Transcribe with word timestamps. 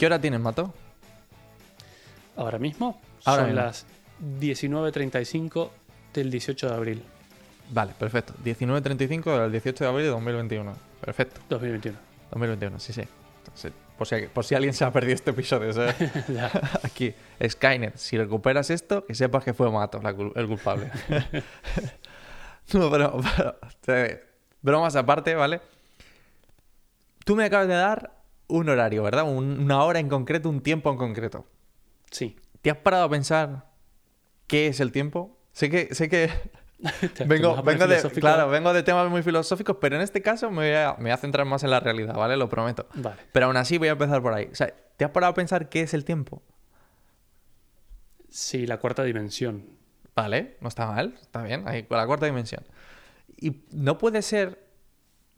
¿Qué 0.00 0.06
hora 0.06 0.18
tienes, 0.18 0.40
Mato? 0.40 0.72
Ahora 2.34 2.58
mismo 2.58 2.98
Ahora 3.26 3.42
son 3.42 3.50
mismo. 3.50 3.62
las 3.62 3.86
19.35 4.40 5.68
del 6.14 6.30
18 6.30 6.70
de 6.70 6.74
abril 6.74 7.02
Vale, 7.68 7.92
perfecto. 7.98 8.32
19.35 8.42 9.42
del 9.42 9.52
18 9.52 9.84
de 9.84 9.90
abril 9.90 10.04
de 10.06 10.10
2021. 10.12 10.74
Perfecto. 11.02 11.42
2021. 11.50 11.98
2021, 12.30 12.80
sí, 12.80 12.94
sí. 12.94 13.02
Entonces, 13.40 13.72
por, 13.98 14.06
si, 14.06 14.16
por 14.32 14.42
si 14.46 14.54
alguien 14.54 14.72
se 14.72 14.86
ha 14.86 14.90
perdido 14.90 15.16
este 15.16 15.32
episodio, 15.32 15.70
¿sabes? 15.74 15.94
Aquí, 16.82 17.14
Skynet, 17.46 17.98
si 17.98 18.16
recuperas 18.16 18.70
esto, 18.70 19.04
que 19.04 19.14
sepas 19.14 19.44
que 19.44 19.52
fue 19.52 19.70
Mato 19.70 20.00
la 20.00 20.08
el 20.08 20.46
culpable. 20.46 20.90
no, 22.72 22.90
pero, 22.90 23.20
pero, 23.84 24.18
bromas 24.62 24.96
aparte, 24.96 25.34
¿vale? 25.34 25.60
Tú 27.22 27.36
me 27.36 27.44
acabas 27.44 27.68
de 27.68 27.74
dar 27.74 28.19
un 28.50 28.68
horario, 28.68 29.02
¿verdad? 29.02 29.24
Un- 29.24 29.60
una 29.60 29.82
hora 29.84 29.98
en 29.98 30.08
concreto, 30.08 30.48
un 30.48 30.60
tiempo 30.62 30.90
en 30.90 30.96
concreto. 30.96 31.46
Sí. 32.10 32.36
¿Te 32.62 32.70
has 32.70 32.76
parado 32.78 33.04
a 33.04 33.08
pensar 33.08 33.70
qué 34.46 34.66
es 34.66 34.80
el 34.80 34.92
tiempo? 34.92 35.38
Sé 35.52 35.70
que, 35.70 35.94
sé 35.94 36.08
que 36.08 36.30
vengo, 37.26 37.62
vengo 37.62 37.86
de, 37.86 38.00
claro, 38.20 38.48
vengo 38.48 38.72
de 38.72 38.82
temas 38.82 39.10
muy 39.10 39.22
filosóficos, 39.22 39.76
pero 39.80 39.96
en 39.96 40.02
este 40.02 40.22
caso 40.22 40.50
me 40.50 40.68
voy, 40.68 40.74
a, 40.76 40.94
me 40.98 41.04
voy 41.04 41.10
a 41.12 41.16
centrar 41.16 41.46
más 41.46 41.62
en 41.62 41.70
la 41.70 41.80
realidad, 41.80 42.14
¿vale? 42.14 42.36
Lo 42.36 42.48
prometo. 42.48 42.86
Vale. 42.94 43.16
Pero 43.32 43.46
aún 43.46 43.56
así 43.56 43.78
voy 43.78 43.88
a 43.88 43.92
empezar 43.92 44.22
por 44.22 44.32
ahí. 44.34 44.48
O 44.50 44.54
sea, 44.54 44.72
¿te 44.96 45.04
has 45.04 45.10
parado 45.10 45.32
a 45.32 45.34
pensar 45.34 45.68
qué 45.68 45.82
es 45.82 45.94
el 45.94 46.04
tiempo? 46.04 46.42
Sí, 48.28 48.66
la 48.66 48.78
cuarta 48.78 49.02
dimensión. 49.04 49.66
Vale, 50.14 50.56
no 50.60 50.68
está 50.68 50.86
mal, 50.86 51.16
está 51.20 51.42
bien, 51.42 51.66
ahí 51.66 51.84
con 51.84 51.96
la 51.98 52.06
cuarta 52.06 52.26
dimensión. 52.26 52.64
Y 53.36 53.62
no 53.72 53.96
puede 53.98 54.22
ser 54.22 54.66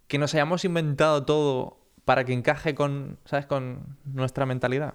que 0.09 0.19
nos 0.19 0.35
hayamos 0.35 0.65
inventado 0.65 1.25
todo 1.25 1.82
para 2.05 2.25
que 2.25 2.33
encaje 2.33 2.75
con, 2.75 3.19
¿sabes? 3.25 3.47
Con 3.47 3.97
nuestra 4.05 4.47
mentalidad. 4.47 4.95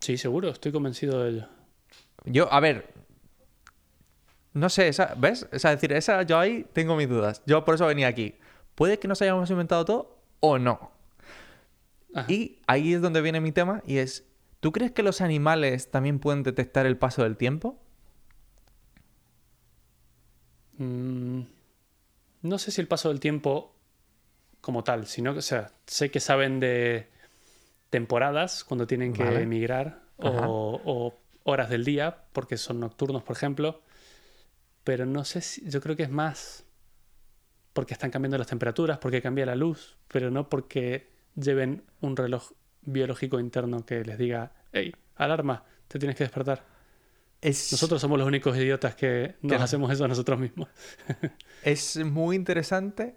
Sí, 0.00 0.16
seguro, 0.18 0.50
estoy 0.50 0.72
convencido 0.72 1.22
de 1.22 1.30
ello. 1.30 1.48
Yo, 2.24 2.52
a 2.52 2.60
ver, 2.60 2.92
no 4.52 4.68
sé, 4.68 4.88
esa, 4.88 5.14
¿ves? 5.16 5.48
O 5.52 5.58
sea, 5.58 5.70
decir, 5.70 5.92
esa, 5.92 6.22
yo 6.22 6.38
ahí 6.38 6.66
tengo 6.72 6.96
mis 6.96 7.08
dudas. 7.08 7.42
Yo 7.46 7.64
por 7.64 7.74
eso 7.74 7.86
venía 7.86 8.08
aquí. 8.08 8.34
¿Puede 8.74 8.98
que 8.98 9.08
nos 9.08 9.22
hayamos 9.22 9.50
inventado 9.50 9.84
todo 9.84 10.18
o 10.40 10.58
no? 10.58 10.92
Ajá. 12.14 12.30
Y 12.32 12.58
ahí 12.66 12.94
es 12.94 13.02
donde 13.02 13.20
viene 13.20 13.40
mi 13.40 13.52
tema 13.52 13.82
y 13.86 13.98
es, 13.98 14.24
¿tú 14.60 14.72
crees 14.72 14.92
que 14.92 15.02
los 15.02 15.20
animales 15.20 15.90
también 15.90 16.18
pueden 16.18 16.42
detectar 16.42 16.86
el 16.86 16.96
paso 16.96 17.22
del 17.22 17.36
tiempo? 17.36 17.78
Mm, 20.78 21.42
no 22.42 22.58
sé 22.58 22.70
si 22.70 22.80
el 22.80 22.88
paso 22.88 23.08
del 23.08 23.20
tiempo 23.20 23.74
como 24.68 24.84
tal, 24.84 25.06
sino 25.06 25.32
que, 25.32 25.38
o 25.38 25.42
sea, 25.42 25.72
sé 25.86 26.10
que 26.10 26.20
saben 26.20 26.60
de 26.60 27.08
temporadas 27.88 28.64
cuando 28.64 28.86
tienen 28.86 29.14
que 29.14 29.24
Vale. 29.24 29.40
emigrar 29.40 30.02
o, 30.18 30.78
o 30.84 31.18
horas 31.44 31.70
del 31.70 31.86
día, 31.86 32.24
porque 32.34 32.58
son 32.58 32.78
nocturnos, 32.78 33.22
por 33.22 33.34
ejemplo. 33.34 33.80
Pero 34.84 35.06
no 35.06 35.24
sé 35.24 35.40
si, 35.40 35.66
yo 35.70 35.80
creo 35.80 35.96
que 35.96 36.02
es 36.02 36.10
más 36.10 36.66
porque 37.72 37.94
están 37.94 38.10
cambiando 38.10 38.36
las 38.36 38.48
temperaturas, 38.48 38.98
porque 38.98 39.22
cambia 39.22 39.46
la 39.46 39.54
luz, 39.54 39.96
pero 40.06 40.30
no 40.30 40.50
porque 40.50 41.08
lleven 41.34 41.82
un 42.02 42.14
reloj 42.14 42.52
biológico 42.82 43.40
interno 43.40 43.86
que 43.86 44.04
les 44.04 44.18
diga, 44.18 44.52
hey, 44.74 44.94
alarma, 45.16 45.64
te 45.88 45.98
tienes 45.98 46.14
que 46.14 46.24
despertar. 46.24 46.62
Es, 47.40 47.72
Nosotros 47.72 48.02
somos 48.02 48.18
los 48.18 48.28
únicos 48.28 48.54
idiotas 48.54 48.94
que 48.94 49.36
nos 49.40 49.62
hacemos 49.62 49.90
eso 49.90 50.04
a 50.04 50.08
nosotros 50.08 50.38
mismos. 50.38 50.68
es 51.62 51.96
muy 52.04 52.36
interesante 52.36 53.16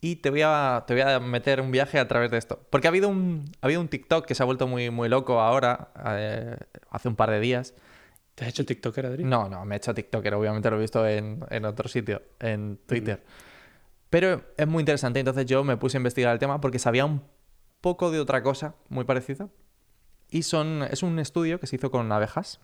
y 0.00 0.16
te 0.16 0.30
voy, 0.30 0.42
a, 0.44 0.84
te 0.86 0.94
voy 0.94 1.02
a 1.02 1.18
meter 1.18 1.60
un 1.60 1.72
viaje 1.72 1.98
a 1.98 2.06
través 2.06 2.30
de 2.30 2.38
esto. 2.38 2.60
Porque 2.70 2.86
ha 2.86 2.90
habido 2.90 3.08
un, 3.08 3.50
ha 3.60 3.66
habido 3.66 3.80
un 3.80 3.88
TikTok 3.88 4.26
que 4.26 4.34
se 4.34 4.42
ha 4.42 4.46
vuelto 4.46 4.68
muy, 4.68 4.90
muy 4.90 5.08
loco 5.08 5.40
ahora, 5.40 5.88
eh, 6.06 6.56
hace 6.90 7.08
un 7.08 7.16
par 7.16 7.30
de 7.30 7.40
días. 7.40 7.74
¿Te 8.36 8.44
has 8.44 8.50
hecho 8.50 8.64
TikToker, 8.64 9.06
Adri? 9.06 9.24
No, 9.24 9.48
no, 9.48 9.64
me 9.64 9.74
he 9.74 9.78
hecho 9.78 9.92
TikToker, 9.92 10.34
obviamente 10.34 10.70
lo 10.70 10.76
he 10.76 10.80
visto 10.80 11.06
en, 11.06 11.44
en 11.50 11.64
otro 11.64 11.88
sitio, 11.88 12.22
en 12.38 12.78
Twitter. 12.86 13.24
Pero 14.08 14.42
es 14.56 14.66
muy 14.68 14.82
interesante, 14.82 15.18
entonces 15.18 15.46
yo 15.46 15.64
me 15.64 15.76
puse 15.76 15.96
a 15.96 15.98
investigar 15.98 16.32
el 16.32 16.38
tema 16.38 16.60
porque 16.60 16.78
sabía 16.78 17.04
un 17.04 17.22
poco 17.80 18.12
de 18.12 18.20
otra 18.20 18.42
cosa 18.42 18.76
muy 18.88 19.04
parecida. 19.04 19.48
Y 20.30 20.42
son, 20.42 20.84
es 20.84 21.02
un 21.02 21.18
estudio 21.18 21.58
que 21.58 21.66
se 21.66 21.76
hizo 21.76 21.90
con 21.90 22.10
abejas. 22.12 22.60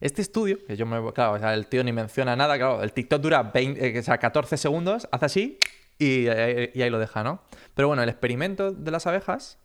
Este 0.00 0.20
estudio, 0.20 0.58
que 0.66 0.76
yo 0.76 0.84
me. 0.84 1.12
Claro, 1.14 1.34
o 1.34 1.38
sea, 1.38 1.54
el 1.54 1.66
tío 1.68 1.82
ni 1.82 1.92
menciona 1.92 2.36
nada, 2.36 2.58
claro, 2.58 2.82
el 2.82 2.92
TikTok 2.92 3.22
dura 3.22 3.42
20, 3.44 3.96
eh, 3.96 3.98
o 3.98 4.02
sea, 4.02 4.18
14 4.18 4.58
segundos, 4.58 5.08
hace 5.10 5.24
así 5.24 5.58
y, 5.98 6.24
y 6.26 6.82
ahí 6.82 6.90
lo 6.90 6.98
deja, 6.98 7.22
¿no? 7.24 7.42
Pero 7.74 7.88
bueno, 7.88 8.02
el 8.02 8.08
experimento 8.08 8.72
de 8.72 8.90
las 8.90 9.06
abejas 9.06 9.58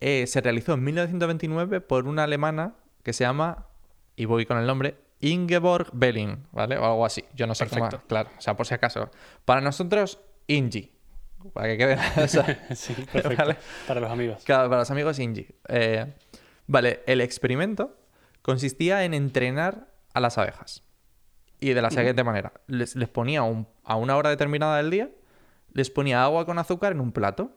eh, 0.00 0.26
se 0.26 0.40
realizó 0.40 0.74
en 0.74 0.84
1929 0.84 1.80
por 1.80 2.06
una 2.06 2.24
alemana 2.24 2.74
que 3.02 3.12
se 3.12 3.24
llama, 3.24 3.66
y 4.16 4.24
voy 4.26 4.46
con 4.46 4.58
el 4.58 4.66
nombre, 4.66 4.96
Ingeborg 5.20 5.88
Belling, 5.92 6.46
¿vale? 6.52 6.76
O 6.78 6.84
algo 6.84 7.06
así. 7.06 7.24
Yo 7.34 7.46
no 7.46 7.54
sé 7.54 7.66
cómo. 7.68 7.82
Perfecto. 7.82 8.06
Claro, 8.08 8.30
o 8.36 8.40
sea, 8.40 8.56
por 8.56 8.66
si 8.66 8.74
acaso. 8.74 9.10
Para 9.44 9.60
nosotros, 9.60 10.18
Ingi. 10.48 10.92
Para 11.52 11.68
que 11.68 11.78
quede. 11.78 11.98
o 12.24 12.28
sea, 12.28 12.66
sí, 12.74 12.94
perfecto. 13.12 13.36
Vale. 13.42 13.56
Para 13.86 14.00
los 14.00 14.10
amigos. 14.10 14.42
Claro, 14.44 14.68
para 14.68 14.80
los 14.82 14.90
amigos 14.90 15.18
Ingi. 15.18 15.46
Eh, 15.68 16.12
vale, 16.66 17.02
el 17.06 17.20
experimento 17.20 17.96
consistía 18.42 19.04
en 19.04 19.14
entrenar 19.14 19.88
a 20.14 20.20
las 20.20 20.38
abejas. 20.38 20.82
Y 21.60 21.72
de 21.74 21.82
la 21.82 21.90
siguiente 21.90 22.24
manera. 22.24 22.52
Les, 22.66 22.96
les 22.96 23.08
ponía 23.08 23.42
un- 23.44 23.68
a 23.84 23.94
una 23.96 24.16
hora 24.16 24.30
determinada 24.30 24.76
del 24.78 24.90
día, 24.90 25.10
les 25.72 25.90
ponía 25.90 26.22
agua 26.22 26.44
con 26.46 26.58
azúcar 26.58 26.92
en 26.92 27.00
un 27.00 27.12
plato 27.12 27.56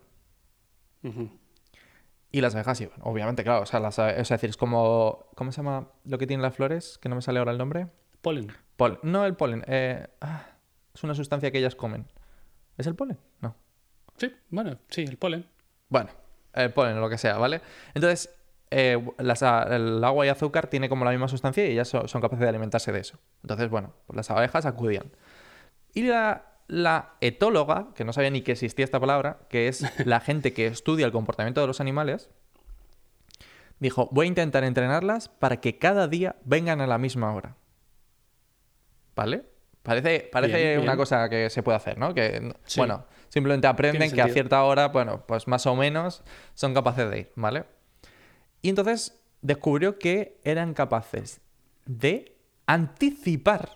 y 2.31 2.42
las 2.42 2.56
abejas 2.56 2.81
iban. 2.81 3.00
Obviamente, 3.02 3.44
claro. 3.44 3.62
O 3.62 3.66
sea, 3.66 3.80
las 3.80 3.98
abe- 4.00 4.14
o 4.20 4.26
sea, 4.26 4.36
es 4.36 4.42
decir, 4.42 4.50
es 4.50 4.58
como... 4.58 5.28
¿Cómo 5.36 5.52
se 5.52 5.58
llama 5.58 5.90
lo 6.03 6.18
que 6.18 6.28
tienen 6.28 6.42
las 6.42 6.56
flores? 6.56 6.98
Que 6.98 7.09
no 7.09 7.16
me 7.16 7.22
sale 7.22 7.40
ahora 7.40 7.52
el 7.52 7.58
nombre. 7.58 7.88
Polen. 8.22 8.52
Polen. 8.76 9.00
No, 9.03 9.26
el 9.26 9.36
polen. 9.36 9.64
eh, 9.68 10.08
ah, 10.22 10.46
es 10.94 11.03
una 11.03 11.14
sustancia 11.16 11.52
que 11.52 11.59
ellas 11.59 11.76
comen. 11.76 12.08
¿Es 12.78 12.88
el 12.88 12.96
polen? 12.96 13.18
No. 13.40 13.56
Sí, 14.18 14.34
bueno, 14.50 14.78
sí, 14.90 15.03
el 15.03 15.18
polen. 15.18 15.46
Bueno, 15.90 16.09
el 16.53 16.74
polen 16.74 16.97
o 16.97 17.02
lo 17.02 17.09
que 17.09 17.18
sea, 17.18 17.38
¿vale? 17.38 17.62
Entonces, 17.94 18.34
eh, 18.72 18.97
las 19.20 19.42
el 19.44 20.03
agua 20.03 20.26
y 20.26 20.30
azúcar 20.30 20.68
tiene 20.68 20.90
como 20.90 21.06
la 21.06 21.12
misma 21.12 21.28
sustancia 21.28 21.66
y 21.66 21.72
ellas 21.72 21.88
so- 21.88 22.08
son 22.08 22.22
capaces 22.22 22.42
de 22.44 22.50
alimentarse 22.50 22.92
de 22.92 23.00
eso. 23.00 23.20
Entonces, 23.44 23.70
bueno, 23.70 23.94
pues 24.08 24.18
las 24.18 24.30
abejas 24.32 24.66
acudían. 24.66 25.12
Y 25.94 26.03
la, 26.03 26.55
la 26.68 27.14
etóloga, 27.22 27.90
que 27.96 28.06
no 28.06 28.14
sabía 28.14 28.30
ni 28.30 28.42
que 28.42 28.53
existía 28.53 28.86
esta 28.86 29.00
palabra, 29.00 29.40
que 29.50 29.68
es 29.68 29.84
la 30.06 30.20
gente 30.20 30.53
que 30.53 30.68
estudia 30.68 31.06
el 31.06 31.12
comportamiento 31.12 31.62
de 31.62 31.68
los 31.68 31.80
animales, 31.81 32.30
dijo, 33.80 34.09
voy 34.12 34.26
a 34.26 34.30
intentar 34.30 34.64
entrenarlas 34.64 35.30
para 35.30 35.62
que 35.62 35.78
cada 35.78 36.08
día 36.08 36.36
vengan 36.44 36.81
a 36.81 36.88
la 36.88 36.98
misma 36.98 37.34
hora. 37.34 37.56
¿Vale? 39.16 39.46
Parece, 39.84 40.28
parece 40.31 40.58
Bien, 40.58 40.80
una 40.81 40.98
cosa 40.98 41.30
que 41.30 41.50
se 41.50 41.62
puede 41.62 41.76
hacer, 41.78 41.98
¿no? 41.98 42.14
Que, 42.14 42.53
Sí. 42.66 42.80
bueno, 42.80 43.06
simplemente 43.30 43.68
aprenden 43.68 44.12
que 44.12 44.22
a 44.22 44.30
cierta 44.30 44.64
hora, 44.64 44.88
bueno, 44.88 45.24
pues 45.28 45.47
más 45.47 45.68
o 45.68 45.76
menos 45.76 46.24
son 46.56 46.74
capaces 46.74 47.09
de 47.12 47.20
ir, 47.20 47.32
¿vale? 47.36 47.66
Y 48.64 48.70
entonces 48.70 49.22
descubrió 49.42 50.00
que 50.00 50.40
eran 50.44 50.74
capaces 50.74 51.40
de 51.86 52.36
anticipar 52.66 53.70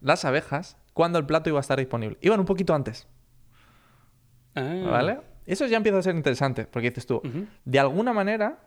las 0.00 0.24
abejas 0.24 0.78
cuando 0.94 1.18
el 1.18 1.26
plato 1.26 1.50
iba 1.50 1.58
a 1.58 1.60
estar 1.60 1.78
disponible. 1.78 2.16
Iban 2.22 2.40
un 2.40 2.46
poquito 2.46 2.74
antes, 2.74 3.06
Ah, 4.54 4.86
¿vale? 4.88 5.20
Eso 5.46 5.66
ya 5.66 5.76
empieza 5.76 5.98
a 5.98 6.02
ser 6.02 6.14
interesante, 6.16 6.64
porque 6.64 6.88
dices 6.88 7.06
tú, 7.06 7.20
de 7.64 7.78
alguna 7.78 8.12
manera 8.14 8.60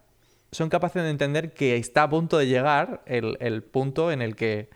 son 0.52 0.70
capaces 0.70 1.02
de 1.04 1.10
entender 1.10 1.54
que 1.54 1.76
está 1.78 2.04
a 2.04 2.10
punto 2.10 2.38
de 2.38 2.46
llegar 2.48 3.02
el, 3.06 3.38
el 3.40 3.64
punto 3.64 4.12
en 4.12 4.22
el 4.22 4.36
que 4.36 4.70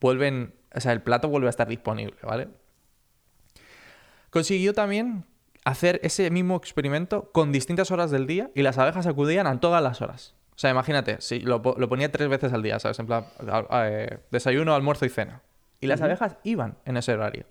vuelven, 0.00 0.54
o 0.74 0.80
sea, 0.80 0.92
el 0.92 1.02
plato 1.02 1.28
vuelve 1.28 1.46
a 1.46 1.50
estar 1.50 1.68
disponible, 1.68 2.16
¿vale? 2.22 2.48
Consiguió 4.30 4.72
también 4.74 5.24
hacer 5.64 6.00
ese 6.02 6.30
mismo 6.30 6.56
experimento 6.56 7.30
con 7.32 7.52
distintas 7.52 7.90
horas 7.90 8.10
del 8.10 8.26
día 8.26 8.50
y 8.54 8.62
las 8.62 8.78
abejas 8.78 9.06
acudían 9.06 9.46
a 9.46 9.58
todas 9.60 9.82
las 9.82 10.00
horas. 10.02 10.34
O 10.54 10.58
sea, 10.58 10.70
imagínate, 10.70 11.20
si 11.20 11.40
lo, 11.40 11.60
po- 11.62 11.74
lo 11.78 11.88
ponía 11.88 12.10
tres 12.10 12.28
veces 12.28 12.52
al 12.52 12.62
día, 12.62 12.78
¿sabes? 12.78 12.98
En 12.98 13.06
plan, 13.06 13.24
eh, 13.72 14.18
desayuno, 14.30 14.74
almuerzo 14.74 15.04
y 15.06 15.10
cena. 15.10 15.42
Y 15.80 15.86
las 15.86 16.00
abejas 16.02 16.36
iban 16.44 16.76
en 16.84 16.96
ese 16.96 17.12
horario. 17.12 17.46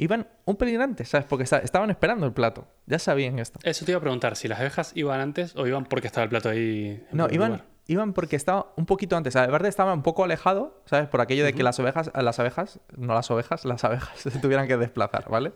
Iban 0.00 0.28
un 0.44 0.56
pelín 0.56 0.80
antes, 0.80 1.08
¿sabes? 1.08 1.26
Porque 1.26 1.42
esta- 1.42 1.58
estaban 1.58 1.90
esperando 1.90 2.24
el 2.24 2.32
plato. 2.32 2.68
Ya 2.86 2.98
sabían 3.00 3.38
esto. 3.40 3.58
Eso 3.64 3.84
te 3.84 3.90
iba 3.92 3.98
a 3.98 4.00
preguntar, 4.00 4.36
si 4.36 4.46
las 4.46 4.60
abejas 4.60 4.92
iban 4.94 5.20
antes 5.20 5.56
o 5.56 5.66
iban 5.66 5.84
porque 5.86 6.06
estaba 6.06 6.22
el 6.24 6.30
plato 6.30 6.48
ahí. 6.50 7.04
en 7.10 7.16
No, 7.16 7.26
iban, 7.32 7.50
lugar. 7.52 7.66
iban 7.88 8.12
porque 8.12 8.36
estaba 8.36 8.72
un 8.76 8.86
poquito 8.86 9.16
antes. 9.16 9.34
Aparte 9.34 9.66
estaba 9.66 9.92
un 9.92 10.04
poco 10.04 10.22
alejado, 10.22 10.80
¿sabes? 10.84 11.08
Por 11.08 11.20
aquello 11.20 11.44
de 11.44 11.52
que 11.52 11.64
las 11.64 11.80
ovejas, 11.80 12.12
las 12.14 12.38
abejas, 12.38 12.78
no 12.96 13.12
las 13.14 13.28
ovejas, 13.32 13.64
las 13.64 13.82
abejas 13.82 14.10
se 14.20 14.30
tuvieran 14.38 14.68
que 14.68 14.76
desplazar, 14.76 15.28
¿vale? 15.28 15.52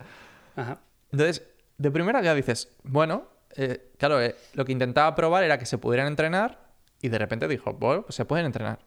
Ajá. 0.57 0.81
Entonces, 1.13 1.45
de 1.79 1.91
primera 1.93 2.21
ya 2.21 2.35
dices, 2.35 2.77
bueno, 2.83 3.29
eh, 3.55 3.93
claro, 3.97 4.21
eh, 4.21 4.35
lo 4.55 4.65
que 4.65 4.73
intentaba 4.73 5.15
probar 5.15 5.45
era 5.45 5.57
que 5.59 5.67
se 5.67 5.79
pudieran 5.79 6.09
entrenar 6.09 6.59
y 7.01 7.11
de 7.11 7.19
repente 7.19 7.47
dijo, 7.47 7.75
bueno, 7.75 8.03
pues 8.03 8.17
se 8.17 8.25
pueden 8.25 8.47
entrenar. 8.47 8.81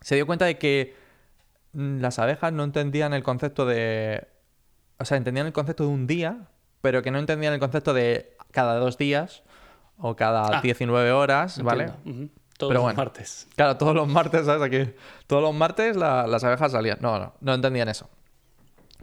Se 0.00 0.14
dio 0.14 0.24
cuenta 0.26 0.46
de 0.46 0.56
que 0.56 0.94
las 1.72 2.18
abejas 2.18 2.52
no 2.52 2.64
entendían 2.64 3.14
el 3.14 3.22
concepto 3.22 3.66
de... 3.66 4.28
O 4.98 5.04
sea, 5.04 5.16
entendían 5.16 5.46
el 5.46 5.52
concepto 5.52 5.84
de 5.84 5.90
un 5.90 6.06
día, 6.06 6.48
pero 6.80 7.02
que 7.02 7.10
no 7.10 7.18
entendían 7.18 7.52
el 7.54 7.60
concepto 7.60 7.94
de 7.94 8.36
cada 8.50 8.76
dos 8.76 8.98
días 8.98 9.42
o 9.98 10.14
cada 10.16 10.58
Ah, 10.58 10.60
19 10.62 11.12
horas, 11.12 11.62
¿vale? 11.62 11.86
Todos 11.86 12.70
Pero 12.70 12.72
los 12.74 12.82
bueno. 12.82 12.96
martes. 12.96 13.48
Claro, 13.56 13.76
todos 13.76 13.94
los 13.94 14.06
martes, 14.06 14.46
¿sabes? 14.46 14.62
Aquí, 14.62 14.92
todos 15.26 15.42
los 15.42 15.54
martes 15.54 15.96
la- 15.96 16.26
las 16.26 16.44
abejas 16.44 16.72
salían. 16.72 16.98
No, 17.00 17.18
no, 17.18 17.34
no 17.40 17.54
entendían 17.54 17.88
eso. 17.88 18.08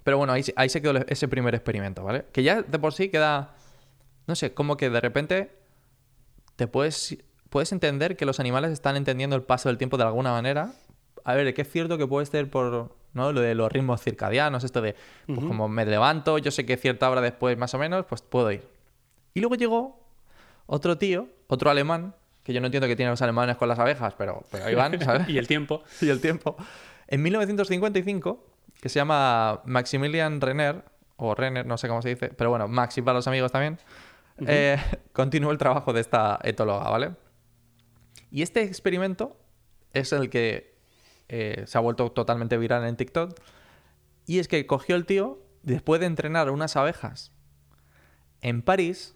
Pero 0.04 0.18
bueno, 0.18 0.32
ahí, 0.34 0.44
ahí 0.56 0.70
se 0.70 0.82
quedó 0.82 0.98
ese 1.08 1.28
primer 1.28 1.54
experimento, 1.56 2.04
¿vale? 2.04 2.26
Que 2.32 2.44
ya 2.44 2.62
de 2.62 2.80
por 2.80 2.94
sí 2.94 3.10
queda, 3.10 3.56
no 4.28 4.36
sé, 4.36 4.54
como 4.54 4.78
que 4.78 4.90
de 4.90 5.02
repente 5.02 5.52
te 6.56 6.68
puedes, 6.68 7.18
puedes 7.50 7.72
entender 7.74 8.16
que 8.16 8.26
los 8.26 8.40
animales 8.40 8.72
están 8.72 8.96
entendiendo 8.96 9.36
el 9.36 9.44
paso 9.44 9.68
del 9.70 9.78
tiempo 9.78 9.98
de 9.98 10.04
alguna 10.04 10.32
manera. 10.32 10.72
A 11.30 11.36
ver, 11.36 11.54
que 11.54 11.62
es 11.62 11.70
cierto 11.70 12.00
que 12.00 12.08
puede 12.08 12.26
ser 12.26 12.50
por, 12.50 12.92
¿no? 13.14 13.32
Lo 13.32 13.42
de 13.42 13.54
los 13.54 13.72
ritmos 13.72 14.02
circadianos, 14.02 14.64
esto 14.64 14.82
de, 14.82 14.96
pues 15.28 15.38
Ujú. 15.38 15.48
como 15.48 15.68
me 15.70 15.86
levanto, 15.86 16.40
yo 16.40 16.50
sé 16.50 16.66
que 16.66 16.76
cierta 16.76 17.08
hora 17.08 17.22
después 17.22 17.56
más 17.56 17.72
o 17.76 17.78
menos, 17.78 18.04
pues 18.08 18.24
puedo 18.24 18.52
ir. 18.52 18.68
Y 19.36 19.40
luego 19.40 19.54
llegó 19.54 20.00
otro 20.66 20.98
tío, 20.98 21.28
otro 21.46 21.70
alemán, 21.70 22.16
que 22.44 22.52
yo 22.52 22.62
no 22.62 22.66
entiendo 22.66 22.88
qué 22.88 22.96
tienen 22.96 23.12
los 23.12 23.22
alemanes 23.22 23.58
con 23.58 23.70
las 23.70 23.78
abejas, 23.78 24.16
pero, 24.18 24.42
pero 24.50 24.66
ahí 24.66 24.74
van, 24.74 25.00
¿sabes? 25.06 25.30
y 25.30 25.38
el 25.38 25.46
tiempo. 25.46 25.84
y 26.02 26.10
el 26.10 26.20
tiempo. 26.20 26.58
En 27.06 27.22
1955, 27.22 28.44
que 28.82 28.90
se 28.90 28.96
llama 28.96 29.62
Maximilian 29.66 30.42
Renner, 30.42 30.84
o 31.16 31.36
Renner, 31.36 31.68
no 31.68 31.78
sé 31.78 31.88
cómo 31.88 32.02
se 32.02 32.10
dice, 32.10 32.30
pero 32.30 32.50
bueno, 32.50 32.68
Maxi 32.68 33.04
para 33.04 33.20
los 33.20 33.28
amigos 33.28 33.52
también, 33.52 33.78
eh, 34.48 34.78
continuó 35.14 35.52
el 35.52 35.60
trabajo 35.60 35.94
de 35.94 36.02
esta 36.02 36.40
etóloga, 36.42 36.90
¿vale? 36.90 37.12
Y 38.32 38.42
este 38.42 38.64
experimento 38.64 39.38
es 39.94 40.12
el 40.12 40.32
que 40.32 40.79
eh, 41.30 41.64
se 41.68 41.78
ha 41.78 41.82
vuelto 41.82 42.12
totalmente 42.12 42.58
viral 42.58 42.86
en 42.86 42.96
TikTok. 42.98 43.34
Y 44.26 44.40
es 44.40 44.48
que 44.48 44.68
cogió 44.68 44.96
el 44.96 45.06
tío, 45.06 45.40
después 45.64 46.00
de 46.02 46.08
entrenar 46.08 46.50
unas 46.52 46.76
abejas 46.76 47.32
en 48.42 48.62
París, 48.62 49.16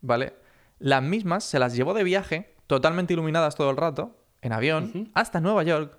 ¿vale? 0.00 0.34
Las 0.78 1.02
mismas 1.02 1.44
se 1.44 1.58
las 1.58 1.74
llevó 1.74 1.94
de 1.94 2.04
viaje, 2.04 2.54
totalmente 2.66 3.12
iluminadas 3.12 3.54
todo 3.54 3.70
el 3.70 3.76
rato, 3.76 4.16
en 4.42 4.52
avión, 4.52 5.10
hasta 5.14 5.40
Nueva 5.40 5.62
York. 5.62 5.98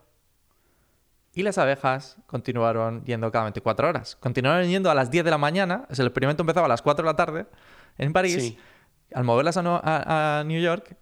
Y 1.34 1.44
las 1.44 1.58
abejas 1.58 2.18
continuaron 2.28 3.04
yendo 3.04 3.30
cada 3.32 3.44
24 3.46 3.90
horas. 3.90 4.16
Continuaron 4.16 4.68
yendo 4.70 4.90
a 4.90 4.96
las 4.96 5.12
10 5.12 5.26
de 5.26 5.32
la 5.32 5.38
mañana, 5.38 5.86
el 5.90 6.00
experimento 6.06 6.44
empezaba 6.44 6.66
a 6.66 6.70
las 6.70 6.82
4 6.82 7.04
de 7.04 7.12
la 7.12 7.16
tarde 7.16 7.46
en 7.98 8.14
París. 8.14 8.36
Sí. 8.42 8.58
Al 9.14 9.24
moverlas 9.26 9.58
a, 9.58 9.62
No- 9.62 9.82
a- 9.84 10.40
a 10.40 10.44
New 10.46 10.62
York, 10.62 10.96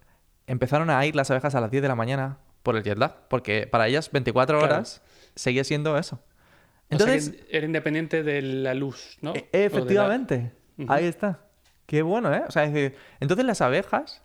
empezaron 0.46 0.90
a 0.90 1.04
ir 1.06 1.14
las 1.14 1.30
abejas 1.30 1.54
a 1.54 1.60
las 1.60 1.70
10 1.70 1.82
de 1.82 1.88
la 1.88 1.94
mañana 1.94 2.38
por 2.64 2.74
el 2.76 2.82
jet 2.82 2.98
lag, 2.98 3.28
porque 3.28 3.68
para 3.68 3.86
ellas 3.86 4.10
24 4.10 4.58
Claro. 4.58 4.74
horas 4.74 5.02
seguía 5.36 5.62
siendo 5.62 5.96
eso. 5.96 6.16
O 6.16 6.18
sea 6.18 7.06
que 7.06 7.12
Entonces, 7.14 7.44
era 7.48 7.64
independiente 7.66 8.22
de 8.24 8.42
la 8.42 8.74
luz, 8.74 9.16
¿no? 9.20 9.34
e- 9.34 9.48
la- 9.52 9.58
efectivamente, 9.60 10.52
ahí 10.88 11.04
está. 11.04 11.46
Qué 11.86 12.02
bueno, 12.02 12.34
¿eh? 12.34 12.42
O 12.48 12.50
sea, 12.50 12.64
es 12.64 12.72
decir, 12.72 12.98
entonces 13.20 13.44
las 13.46 13.60
abejas 13.60 14.22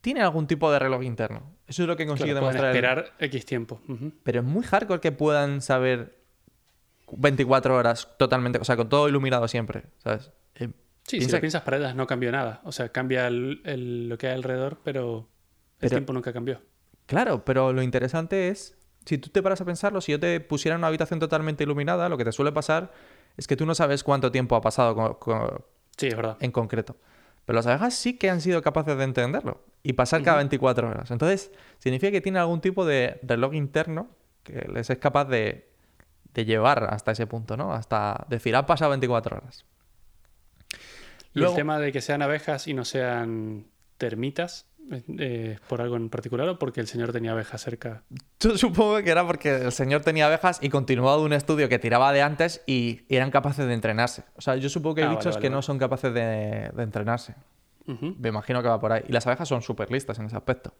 tienen 0.00 0.22
algún 0.22 0.46
tipo 0.46 0.72
de 0.72 0.78
reloj 0.78 1.02
interno. 1.04 1.54
Eso 1.66 1.82
es 1.82 1.88
lo 1.88 1.96
que 1.96 2.06
consigue 2.06 2.30
Claro, 2.32 2.46
demostrar. 2.46 2.70
el- 2.70 2.76
esperar 2.76 3.12
X 3.18 3.44
tiempo. 3.46 3.80
Pero 4.22 4.40
es 4.40 4.44
muy 4.46 4.64
hardcore 4.64 5.00
que 5.00 5.12
puedan 5.12 5.60
saber 5.60 6.18
24 7.12 7.76
horas 7.76 8.08
totalmente, 8.18 8.58
o 8.58 8.64
sea, 8.64 8.76
con 8.76 8.88
todo 8.88 9.08
iluminado 9.08 9.46
siempre, 9.48 9.84
¿sabes? 9.98 10.30
Eh, 10.54 10.68
Sí, 11.02 11.16
si 11.16 11.18
piensa- 11.18 11.36
lo 11.36 11.40
piensas 11.40 11.62
para 11.62 11.76
ellas 11.78 11.94
no 11.96 12.06
cambió 12.06 12.30
nada. 12.30 12.60
O 12.64 12.72
sea, 12.72 12.90
cambia 12.90 13.26
el- 13.26 13.62
el- 13.64 14.08
lo 14.08 14.16
que 14.16 14.28
hay 14.28 14.34
alrededor, 14.34 14.78
pero 14.84 15.28
el 15.80 15.90
tiempo 15.90 16.12
nunca 16.12 16.32
cambió. 16.32 16.62
Claro, 17.10 17.44
pero 17.44 17.72
lo 17.72 17.82
interesante 17.82 18.50
es, 18.50 18.78
si 19.04 19.18
tú 19.18 19.30
te 19.30 19.42
paras 19.42 19.60
a 19.60 19.64
pensarlo, 19.64 20.00
si 20.00 20.12
yo 20.12 20.20
te 20.20 20.38
pusiera 20.38 20.76
en 20.76 20.78
una 20.78 20.86
habitación 20.86 21.18
totalmente 21.18 21.64
iluminada, 21.64 22.08
lo 22.08 22.16
que 22.16 22.24
te 22.24 22.30
suele 22.30 22.52
pasar 22.52 22.92
es 23.36 23.48
que 23.48 23.56
tú 23.56 23.66
no 23.66 23.74
sabes 23.74 24.04
cuánto 24.04 24.30
tiempo 24.30 24.54
ha 24.54 24.60
pasado 24.60 25.18
Sí, 25.96 26.06
es 26.06 26.14
verdad. 26.14 26.36
en 26.38 26.52
concreto. 26.52 26.94
Pero 27.46 27.56
las 27.56 27.66
abejas 27.66 27.94
sí 27.94 28.16
que 28.16 28.30
han 28.30 28.40
sido 28.40 28.62
capaces 28.62 28.96
de 28.96 29.02
entenderlo 29.02 29.64
y 29.82 29.94
pasar 29.94 30.22
cada 30.22 30.36
24 30.36 30.88
horas. 30.88 31.10
Entonces, 31.10 31.50
significa 31.78 32.12
que 32.12 32.20
tienen 32.20 32.40
algún 32.40 32.60
tipo 32.60 32.86
de 32.86 33.18
reloj 33.24 33.54
interno 33.54 34.06
que 34.44 34.68
les 34.72 34.88
es 34.88 34.98
capaz 34.98 35.24
de, 35.24 35.68
de 36.32 36.44
llevar 36.44 36.84
hasta 36.94 37.10
ese 37.10 37.26
punto, 37.26 37.56
¿no? 37.56 37.72
Hasta 37.72 38.24
decir, 38.28 38.54
ha 38.54 38.66
pasado 38.66 38.90
24 38.90 39.36
horas. 39.38 39.64
Y 41.34 41.42
el 41.42 41.54
tema 41.56 41.80
de 41.80 41.90
que 41.90 42.00
sean 42.02 42.22
abejas 42.22 42.68
y 42.68 42.74
no 42.74 42.84
sean 42.84 43.66
termitas, 43.98 44.66
eh, 44.90 45.52
¿es 45.54 45.60
por 45.60 45.80
algo 45.80 45.96
en 45.96 46.08
particular 46.10 46.48
o 46.48 46.58
porque 46.58 46.80
el 46.80 46.86
señor 46.86 47.12
tenía 47.12 47.32
abejas 47.32 47.62
cerca? 47.62 48.02
Yo 48.40 48.56
supongo 48.58 49.02
que 49.02 49.10
era 49.10 49.26
porque 49.26 49.54
el 49.54 49.72
señor 49.72 50.02
tenía 50.02 50.26
abejas 50.26 50.58
y 50.62 50.68
continuaba 50.68 51.16
de 51.16 51.22
un 51.22 51.32
estudio 51.32 51.68
que 51.68 51.78
tiraba 51.78 52.12
de 52.12 52.22
antes 52.22 52.62
y 52.66 53.02
eran 53.08 53.30
capaces 53.30 53.66
de 53.66 53.74
entrenarse. 53.74 54.24
O 54.36 54.40
sea, 54.40 54.56
yo 54.56 54.68
supongo 54.68 54.96
que 54.96 55.02
hay 55.02 55.08
Ah, 55.08 55.12
bichos 55.12 55.34
vale, 55.36 55.40
que 55.40 55.50
no 55.50 55.62
son 55.62 55.78
capaces 55.78 56.12
de, 56.12 56.70
de 56.74 56.82
entrenarse. 56.82 57.34
Me 57.86 58.28
imagino 58.28 58.62
que 58.62 58.68
va 58.68 58.78
por 58.78 58.92
ahí. 58.92 59.02
Y 59.08 59.12
las 59.12 59.26
abejas 59.26 59.48
son 59.48 59.62
súper 59.62 59.90
listas 59.90 60.16
en 60.20 60.26
ese 60.26 60.36
aspecto. 60.36 60.72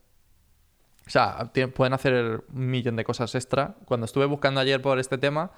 O 1.06 1.10
sea, 1.10 1.50
pueden 1.74 1.92
hacer 1.92 2.44
un 2.52 2.70
millón 2.70 2.94
de 2.94 3.02
cosas 3.02 3.34
extra. 3.34 3.74
Cuando 3.84 4.04
estuve 4.04 4.26
buscando 4.26 4.60
ayer 4.60 4.80
por 4.80 4.98
este 5.00 5.18
tema, 5.18 5.50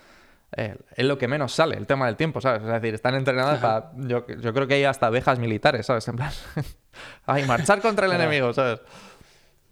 eh, 0.57 0.77
es 0.97 1.05
lo 1.07 1.19
que 1.19 1.29
menos 1.29 1.53
sale, 1.53 1.77
el 1.77 1.87
tema 1.87 2.07
del 2.07 2.17
tiempo, 2.17 2.41
¿sabes? 2.41 2.63
Es 2.63 2.69
decir, 2.69 2.95
están 2.95 3.15
entrenadas 3.15 3.59
para... 3.61 3.93
Yo, 3.97 4.27
yo 4.27 4.53
creo 4.53 4.67
que 4.67 4.75
hay 4.75 4.85
hasta 4.85 5.07
abejas 5.07 5.39
militares, 5.39 5.87
¿sabes? 5.87 6.07
En 6.09 6.17
plan... 6.17 6.31
Ay, 7.27 7.45
marchar 7.47 7.81
contra 7.81 8.07
el 8.07 8.13
enemigo, 8.13 8.53
¿sabes? 8.53 8.81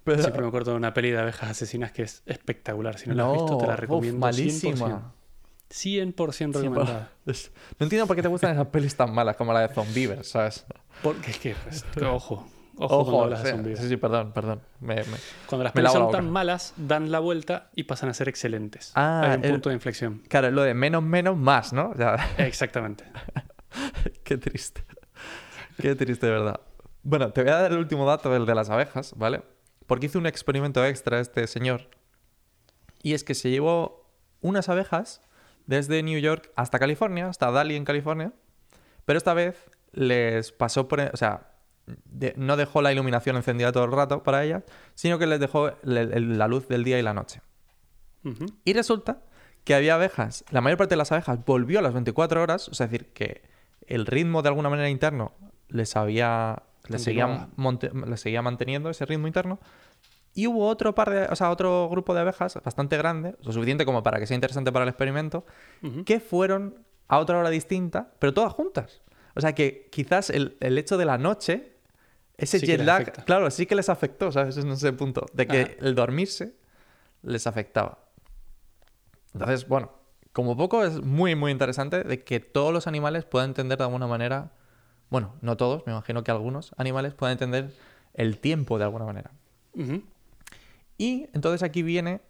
Pero- 0.05 0.23
Siempre 0.23 0.41
me 0.43 0.49
acuerdo 0.49 0.71
de 0.73 0.77
una 0.79 0.95
peli 0.95 1.11
de 1.11 1.19
abejas 1.21 1.51
asesinas 1.51 1.93
que 1.93 2.03
es 2.05 2.23
espectacular. 2.27 2.99
Si 2.99 3.09
no, 3.11 3.15
la 3.15 3.27
has 3.27 3.33
visto, 3.33 3.59
te 3.59 3.67
la 3.67 3.75
uf, 3.75 3.79
recomiendo. 3.81 4.19
100%. 4.19 4.21
malísima. 4.21 5.13
100% 5.71 6.33
Sí, 6.33 6.45
recomendada. 6.47 7.11
Es- 7.27 7.53
No 7.79 7.85
entiendo 7.85 8.07
por 8.07 8.17
qué 8.17 8.23
te 8.23 8.29
gustan 8.29 8.53
esas 8.53 8.67
pelis 8.69 8.97
tan 8.97 9.13
malas 9.15 9.37
como 9.37 9.53
la 9.53 9.61
de 9.61 9.69
Zombievers, 9.75 10.29
¿sabes? 10.29 10.65
Porque 11.03 11.31
es 11.31 11.39
que, 11.39 11.55
pues, 11.55 11.85
ojo, 12.03 12.47
ojo, 12.85 13.05
cuando 13.05 13.25
hablas 13.25 13.43
de 13.43 13.51
sí, 13.51 13.57
zombies. 13.57 13.79
sí, 13.79 13.89
sí, 13.89 13.97
perdón, 13.97 14.33
perdón. 14.33 14.61
Me- 14.81 14.97
me- 14.97 15.05
Cuando 15.47 15.65
las 15.65 15.75
la 15.75 15.91
son 15.91 16.11
tan 16.11 16.31
malas, 16.31 16.75
dan 16.77 17.11
la 17.11 17.19
vuelta 17.21 17.71
y 17.75 17.85
pasan 17.85 18.09
a 18.09 18.15
ser 18.15 18.29
excelentes. 18.29 18.93
Ah, 18.95 19.23
Hay 19.25 19.39
un 19.39 19.45
el- 19.45 19.51
punto 19.53 19.69
de 19.69 19.75
inflexión. 19.75 20.23
Claro, 20.29 20.49
es 20.49 20.53
lo 20.53 20.63
de 20.63 20.75
menos, 20.75 21.03
menos, 21.03 21.37
más, 21.37 21.73
¿no? 21.73 21.91
O 21.91 21.97
sea, 21.97 22.17
Exactamente. 22.39 23.05
qué 24.25 24.37
triste. 24.37 24.85
Qué 25.81 25.95
triste, 25.95 26.27
de 26.27 26.33
verdad. 26.33 26.61
Bueno, 27.03 27.33
te 27.33 27.43
voy 27.43 27.51
a 27.53 27.57
dar 27.63 27.73
el 27.73 27.79
último 27.79 28.07
dato, 28.07 28.35
el 28.37 28.45
de 28.47 28.55
las 28.55 28.69
abejas, 28.71 29.15
¿vale? 29.17 29.43
Porque 29.87 30.07
hizo 30.07 30.19
un 30.19 30.27
experimento 30.27 30.85
extra 30.85 31.21
este 31.21 31.47
señor. 31.47 31.89
Y 33.03 33.15
es 33.15 33.25
que 33.25 33.35
se 33.35 33.51
llevó 33.51 34.11
unas 34.41 34.69
abejas 34.69 35.23
desde 35.67 36.03
New 36.03 36.19
York 36.21 36.51
hasta 36.57 36.79
California, 36.79 37.29
hasta 37.29 37.51
Dali 37.51 37.77
en 37.77 37.85
California. 37.85 38.33
Pero 39.07 39.17
esta 39.17 39.33
vez 39.35 39.57
les 39.93 40.53
pasó 40.53 40.87
por... 40.89 41.01
O 41.01 41.17
sea, 41.17 41.50
de- 42.05 42.35
no 42.37 42.57
dejó 42.57 42.83
la 42.83 42.93
iluminación 42.93 43.37
encendida 43.37 43.73
todo 43.73 43.85
el 43.85 43.93
rato 43.93 44.23
para 44.23 44.45
ellas, 44.45 44.65
sino 44.95 45.19
que 45.19 45.27
les 45.27 45.41
dejó 45.41 45.73
le- 45.83 46.07
la 46.21 46.49
luz 46.49 46.69
del 46.69 46.85
día 46.85 46.99
y 46.99 47.03
la 47.03 47.15
noche. 47.15 47.41
Y 48.65 48.73
resulta 48.75 49.23
que 49.65 49.75
había 49.75 49.95
abejas, 49.95 50.45
la 50.51 50.61
mayor 50.61 50.79
parte 50.79 50.93
de 50.95 50.99
las 50.99 51.13
abejas 51.13 51.45
volvió 51.45 51.79
a 51.79 51.83
las 51.83 51.93
24 51.93 52.43
horas, 52.43 52.69
o 52.69 52.75
sea, 52.75 52.87
es 52.87 52.93
decir, 52.93 53.13
que 53.13 53.43
el 53.87 54.07
ritmo 54.07 54.43
de 54.43 54.49
alguna 54.49 54.69
manera 54.71 54.89
interno 54.89 55.33
les 55.69 55.97
había 55.97 56.63
les 56.89 57.03
seguía, 57.05 57.27
les 58.07 58.43
manteniendo 58.43 58.91
ese 58.91 59.07
ritmo 59.07 59.27
interno. 59.27 59.61
Y 60.35 60.47
hubo 60.47 60.67
otro 60.67 60.95
par 60.95 61.11
de, 61.11 61.25
o 61.27 61.37
sea, 61.37 61.51
otro 61.51 61.89
grupo 61.91 62.15
de 62.15 62.21
abejas 62.21 62.59
bastante 62.65 62.97
grande, 62.97 63.37
lo 63.43 63.53
suficiente 63.53 63.85
como 63.85 64.03
para 64.03 64.19
que 64.19 64.27
sea 64.27 64.35
interesante 64.35 64.73
para 64.73 64.85
el 64.85 64.89
experimento, 64.89 65.45
que 66.05 66.21
fueron 66.21 66.85
a 67.09 67.19
otra 67.19 67.39
hora 67.39 67.51
distinta, 67.51 68.13
pero 68.19 68.33
todas 68.35 68.53
juntas. 68.53 69.03
O 69.35 69.41
sea 69.41 69.55
que 69.55 69.89
quizás 69.93 70.31
el, 70.31 70.57
el 70.61 70.79
hecho 70.79 70.97
de 70.99 71.05
la 71.05 71.19
noche, 71.19 71.77
ese 72.41 72.59
Sí 72.59 72.67
jet 72.67 72.81
lag, 72.81 73.25
claro, 73.25 73.51
sí 73.51 73.67
que 73.67 73.75
les 73.75 73.89
afectó, 73.89 74.33
¿sabes? 74.33 74.57
En 74.57 74.71
ese 74.71 74.93
punto, 74.93 75.27
de 75.33 75.47
que 75.47 75.61
Ajá. 75.61 75.73
el 75.81 75.95
dormirse 75.95 76.55
les 77.23 77.47
afectaba. 77.47 77.99
Entonces, 79.33 79.69
bueno, 79.69 79.93
como 80.33 80.57
poco 80.57 80.85
es 80.85 81.03
muy, 81.03 81.35
muy 81.35 81.53
interesante 81.53 82.03
de 82.03 82.25
que 82.25 82.41
todos 82.41 82.73
los 82.73 82.87
animales 82.87 83.25
puedan 83.25 83.51
entender 83.51 83.79
de 83.79 83.85
alguna 83.85 84.07
manera, 84.07 84.53
bueno, 85.09 85.35
no 85.41 85.57
todos, 85.57 85.87
me 85.87 85.93
imagino 85.93 86.25
que 86.25 86.31
algunos 86.31 86.73
animales 86.77 87.15
puedan 87.15 87.33
entender 87.33 87.73
el 88.15 88.39
tiempo 88.39 88.79
de 88.79 88.85
alguna 88.85 89.05
manera. 89.05 89.31
Y 90.99 91.29
entonces 91.33 91.63
aquí 91.63 91.83
viene 91.83 92.21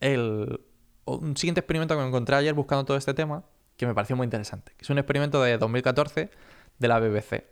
el, 0.00 0.60
un 1.06 1.36
siguiente 1.36 1.60
experimento 1.60 1.94
que 1.94 2.02
me 2.02 2.08
encontré 2.08 2.36
ayer 2.36 2.54
buscando 2.54 2.84
todo 2.84 2.96
este 2.96 3.14
tema, 3.14 3.44
que 3.76 3.86
me 3.86 3.94
pareció 3.94 4.16
muy 4.16 4.24
interesante. 4.24 4.72
que 4.76 4.84
Es 4.84 4.90
un 4.90 4.98
experimento 4.98 5.42
de 5.42 5.58
2014 5.58 6.30
de 6.78 6.88
la 6.88 6.98
BBC. 7.00 7.44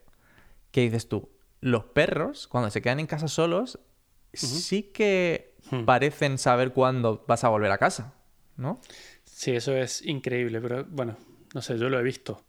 Que 0.71 0.83
dices 0.83 1.09
tú, 1.09 1.29
los 1.65 1.85
perros, 1.85 2.47
cuando 2.47 2.69
se 2.69 2.83
quedan 2.83 3.01
en 3.01 3.07
casa 3.07 3.27
solos, 3.27 3.79
sí 4.35 4.83
que 4.83 5.55
Hmm. 5.71 5.87
parecen 5.87 6.37
saber 6.37 6.73
cuándo 6.73 7.25
vas 7.27 7.43
a 7.43 7.49
volver 7.49 7.71
a 7.73 7.79
casa, 7.79 8.13
¿no? 8.59 8.83
Sí, 9.25 9.53
eso 9.53 9.75
es 9.75 10.05
increíble, 10.05 10.61
pero 10.61 10.85
bueno, 10.85 11.17
no 11.55 11.63
sé, 11.63 11.79
yo 11.79 11.89
lo 11.89 11.99
he 11.99 12.03
visto. 12.03 12.45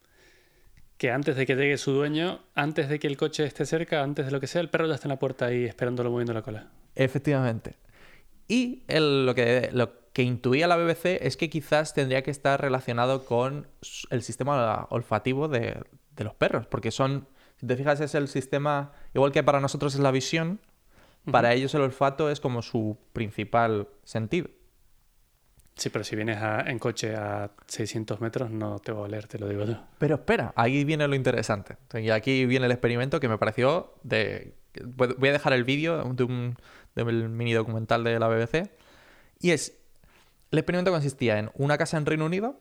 Que 0.97 1.11
antes 1.11 1.37
de 1.37 1.45
que 1.45 1.55
llegue 1.55 1.77
su 1.77 1.91
dueño, 1.93 2.41
antes 2.55 2.89
de 2.89 2.99
que 2.99 3.07
el 3.07 3.15
coche 3.15 3.45
esté 3.45 3.65
cerca, 3.65 4.03
antes 4.03 4.25
de 4.25 4.31
lo 4.33 4.41
que 4.41 4.47
sea, 4.47 4.59
el 4.59 4.69
perro 4.69 4.87
ya 4.87 4.95
está 4.95 5.07
en 5.07 5.11
la 5.11 5.19
puerta 5.19 5.45
ahí 5.45 5.63
esperándolo 5.63 6.11
moviendo 6.11 6.33
la 6.33 6.41
cola. 6.41 6.71
Efectivamente. 6.93 7.77
Y 8.49 8.83
el- 8.89 9.25
lo, 9.25 9.33
que, 9.33 9.69
lo 9.71 10.11
que 10.11 10.23
intuía 10.23 10.67
la 10.67 10.75
BBC 10.75 11.25
es 11.25 11.37
que 11.37 11.49
quizás 11.49 11.93
tendría 11.93 12.21
que 12.21 12.31
estar 12.31 12.59
relacionado 12.61 13.23
con 13.25 13.67
el 14.09 14.23
sistema 14.23 14.87
olfativo 14.89 15.47
de, 15.47 15.81
de 16.17 16.23
los 16.25 16.33
perros, 16.33 16.67
porque 16.67 16.91
son, 16.91 17.27
si 17.65 17.67
te 17.67 17.77
fijas, 17.77 17.99
es 17.99 18.13
el 18.13 18.27
sistema, 18.27 18.91
igual 19.15 19.31
que 19.31 19.41
para 19.41 19.59
nosotros 19.59 19.95
es 19.95 19.99
la 19.99 20.11
visión, 20.11 20.59
para 21.31 21.53
ellos 21.53 21.73
el 21.73 21.81
olfato 21.81 22.29
es 22.29 22.39
como 22.39 22.61
su 22.61 22.95
principal 23.11 23.87
sentido. 24.03 24.47
Sí, 25.75 25.89
pero 25.89 26.05
si 26.05 26.15
vienes 26.15 26.37
a- 26.37 26.61
en 26.61 26.77
coche 26.77 27.15
a 27.15 27.49
600 27.65 28.21
metros 28.21 28.51
no 28.51 28.77
te 28.77 28.91
va 28.91 28.99
a 28.99 29.03
oler, 29.03 29.25
te 29.27 29.39
lo 29.39 29.49
digo 29.49 29.65
yo. 29.65 29.83
Pero 29.97 30.15
espera, 30.15 30.53
ahí 30.55 30.83
viene 30.85 31.07
lo 31.07 31.15
interesante. 31.15 31.77
Y 31.99 32.11
aquí 32.11 32.45
viene 32.45 32.67
el 32.67 32.71
experimento 32.71 33.19
que 33.19 33.27
me 33.27 33.37
pareció 33.39 33.95
de... 34.03 34.53
Voy 34.95 35.29
a 35.29 35.31
dejar 35.31 35.53
el 35.53 35.63
vídeo 35.63 36.03
de 36.13 36.23
un 36.23 36.55
del 36.93 37.29
mini 37.29 37.53
documental 37.53 38.03
de 38.03 38.19
la 38.19 38.27
BBC. 38.27 38.69
Y 39.39 39.51
es... 39.51 39.75
El 40.51 40.59
experimento 40.59 40.91
consistía 40.91 41.39
en 41.39 41.49
una 41.55 41.77
casa 41.79 41.97
en 41.97 42.05
Reino 42.05 42.25
Unido 42.25 42.59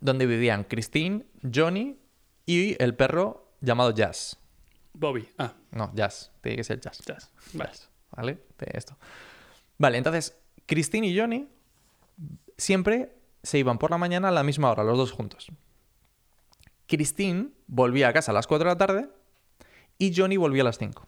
donde 0.00 0.26
vivían 0.26 0.64
Christine, 0.64 1.26
Johnny 1.54 1.98
y 2.46 2.82
el 2.82 2.94
perro 2.96 3.47
llamado 3.60 3.90
Jazz. 3.92 4.38
Bobby. 4.92 5.28
Ah, 5.38 5.52
No, 5.70 5.92
Jazz. 5.94 6.32
Tiene 6.40 6.56
que 6.56 6.64
ser 6.64 6.80
Jazz. 6.80 7.00
ya. 7.06 7.16
Vale. 7.54 7.70
¿Vale? 8.10 8.32
De 8.58 8.66
esto. 8.74 8.96
Vale, 9.76 9.98
entonces, 9.98 10.36
Christine 10.66 11.06
y 11.06 11.18
Johnny 11.18 11.48
siempre 12.56 13.14
se 13.42 13.58
iban 13.58 13.78
por 13.78 13.90
la 13.90 13.98
mañana 13.98 14.28
a 14.28 14.32
la 14.32 14.42
misma 14.42 14.70
hora, 14.70 14.82
los 14.82 14.96
dos 14.98 15.12
juntos. 15.12 15.48
Christine 16.86 17.50
volvía 17.66 18.08
a 18.08 18.12
casa 18.12 18.32
a 18.32 18.34
las 18.34 18.46
4 18.46 18.64
de 18.68 18.74
la 18.74 18.78
tarde 18.78 19.08
y 19.98 20.12
Johnny 20.14 20.36
volvía 20.36 20.62
a 20.62 20.64
las 20.64 20.78
5. 20.78 21.06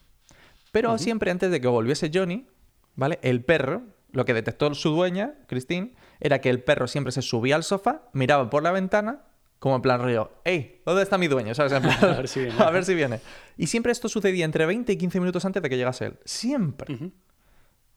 Pero 0.73 0.97
siempre 0.99 1.31
antes 1.31 1.51
de 1.51 1.61
que 1.61 1.67
volviese 1.67 2.11
Johnny, 2.15 2.47
¿vale? 2.95 3.19
El 3.23 3.45
perro, 3.45 3.83
lo 4.13 4.25
que 4.25 4.35
detectó 4.35 4.73
su 4.75 4.91
dueña, 4.91 5.35
Christine, 5.49 5.95
era 6.21 6.41
que 6.41 6.51
el 6.51 6.63
perro 6.63 6.87
siempre 6.87 7.13
se 7.13 7.23
subía 7.23 7.57
al 7.57 7.65
sofá, 7.65 8.03
miraba 8.13 8.51
por 8.51 8.63
la 8.63 8.71
ventana, 8.71 9.23
como 9.61 9.77
en 9.77 9.83
plan 9.83 10.03
río, 10.03 10.33
¡Ey! 10.43 10.81
¿Dónde 10.87 11.03
está 11.03 11.19
mi 11.19 11.29
dueño? 11.29 11.55
¿Sabes? 11.55 11.73
En 11.73 11.83
plan, 11.83 11.99
A 12.03 12.17
ver 12.17 12.29
si 12.29 12.41
viene. 12.41 12.57
a 12.59 12.71
ver 12.71 12.85
si 12.85 12.95
viene. 12.95 13.21
Y 13.59 13.67
siempre 13.67 13.93
esto 13.93 14.09
sucedía 14.09 14.47
entre 14.47 14.65
20 14.65 14.91
y 14.91 14.97
15 14.97 15.21
minutos 15.21 15.45
antes 15.45 15.63
de 15.63 15.69
que 15.69 15.77
llegase 15.77 16.07
él. 16.07 16.19
Siempre. 16.25 17.13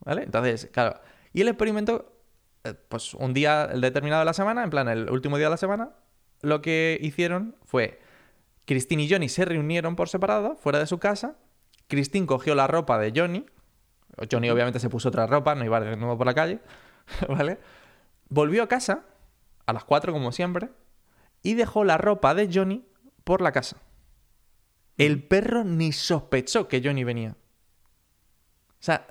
¿Vale? 0.02 0.24
Entonces, 0.24 0.70
claro. 0.72 1.00
Y 1.32 1.40
el 1.40 1.48
experimento, 1.48 2.20
eh, 2.66 2.74
pues 2.90 3.14
un 3.14 3.34
día 3.34 3.68
determinado 3.68 4.20
de 4.20 4.26
la 4.26 4.34
semana, 4.34 4.62
en 4.64 4.70
plan 4.70 4.90
el 4.90 5.10
último 5.10 5.38
día 5.38 5.48
de 5.48 5.52
la 5.52 5.58
semana, 5.58 5.92
lo 6.42 6.62
que 6.62 7.00
hicieron 7.02 7.56
fue, 7.64 8.02
Christine 8.66 9.04
y 9.04 9.10
Johnny 9.10 9.30
se 9.30 9.46
reunieron 9.46 9.96
por 9.96 10.10
separado, 10.10 10.58
fuera 10.58 10.80
de 10.80 10.86
su 10.86 11.00
casa. 11.00 11.38
Christine 11.88 12.28
cogió 12.28 12.56
la 12.56 12.68
ropa 12.68 13.00
de 13.00 13.14
Johnny. 13.16 13.46
Johnny 14.30 14.50
obviamente 14.50 14.82
se 14.82 14.90
puso 14.90 15.08
otra 15.08 15.28
ropa, 15.28 15.56
no 15.56 15.64
iba 15.64 15.80
de 15.80 15.96
nuevo 15.96 16.18
por 16.18 16.28
la 16.28 16.34
calle. 16.34 16.60
¿Vale? 17.30 17.60
Volvió 18.28 18.64
a 18.64 18.68
casa, 18.68 19.06
a 19.66 19.72
las 19.72 19.86
4 19.86 20.12
como 20.12 20.34
siempre, 20.34 20.70
y 21.44 21.54
dejó 21.56 21.84
la 21.84 21.98
ropa 21.98 22.34
de 22.34 22.50
Johnny 22.52 22.86
por 23.24 23.42
la 23.42 23.52
casa. 23.52 23.78
El 24.98 25.24
perro 25.24 25.64
ni 25.64 25.92
sospechó 25.92 26.68
que 26.68 26.82
Johnny 26.84 27.04
venía. 27.04 27.32
O 27.32 28.86
sea, 28.86 29.06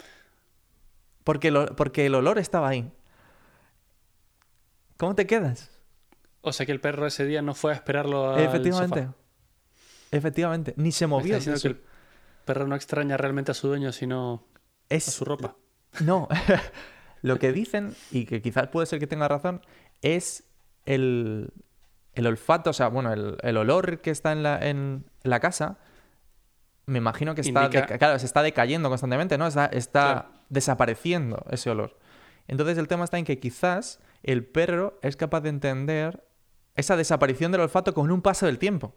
porque, 1.24 1.50
lo- 1.50 1.74
porque 1.76 2.06
el 2.06 2.14
olor 2.14 2.38
estaba 2.38 2.68
ahí. 2.68 2.90
¿Cómo 4.96 5.14
te 5.14 5.26
quedas? 5.26 5.70
O 6.40 6.52
sea 6.52 6.66
que 6.66 6.72
el 6.72 6.80
perro 6.80 7.06
ese 7.06 7.24
día 7.24 7.42
no 7.42 7.54
fue 7.54 7.72
a 7.72 7.74
esperarlo 7.76 8.30
al 8.34 8.40
Efectivamente. 8.40 9.00
sofá. 9.06 9.14
Efectivamente. 10.10 10.74
Ni 10.76 10.92
se 10.92 11.06
movió. 11.06 11.36
diciendo 11.36 11.60
que 11.60 11.68
el 11.68 11.80
perro 12.44 12.66
no 12.66 12.76
extraña 12.76 13.16
realmente 13.16 13.50
a 13.52 13.54
su 13.54 13.68
dueño, 13.68 13.92
sino 13.92 14.44
a 14.90 14.94
Es 14.94 15.04
su 15.04 15.24
ropa. 15.24 15.56
No, 16.00 16.28
lo 17.22 17.38
que 17.38 17.52
dicen, 17.52 17.94
y 18.10 18.24
que 18.26 18.40
quizás 18.42 18.68
puede 18.68 18.86
ser 18.86 18.98
que 18.98 19.06
tenga 19.06 19.28
razón, 19.28 19.60
es 20.00 20.44
el, 20.86 21.52
el 22.14 22.26
olfato, 22.26 22.70
o 22.70 22.72
sea, 22.72 22.88
bueno, 22.88 23.12
el, 23.12 23.36
el 23.42 23.56
olor 23.56 24.00
que 24.00 24.10
está 24.10 24.32
en 24.32 24.42
la, 24.42 24.58
en 24.68 25.04
la 25.22 25.40
casa, 25.40 25.78
me 26.86 26.98
imagino 26.98 27.34
que 27.34 27.40
está, 27.42 27.64
Indica- 27.64 27.98
claro, 27.98 28.18
se 28.18 28.26
está 28.26 28.42
decayendo 28.42 28.88
constantemente, 28.88 29.38
¿no? 29.38 29.46
Está, 29.46 29.66
está 29.66 30.30
desapareciendo 30.48 31.44
ese 31.50 31.70
olor. 31.70 31.98
Entonces 32.48 32.76
el 32.78 32.88
tema 32.88 33.04
está 33.04 33.18
en 33.18 33.24
que 33.24 33.38
quizás 33.38 34.00
el 34.22 34.44
perro 34.44 34.98
es 35.02 35.16
capaz 35.16 35.40
de 35.42 35.48
entender 35.48 36.24
esa 36.74 36.96
desaparición 36.96 37.52
del 37.52 37.60
olfato 37.62 37.94
con 37.94 38.10
un 38.10 38.20
paso 38.22 38.46
del 38.46 38.58
tiempo. 38.58 38.94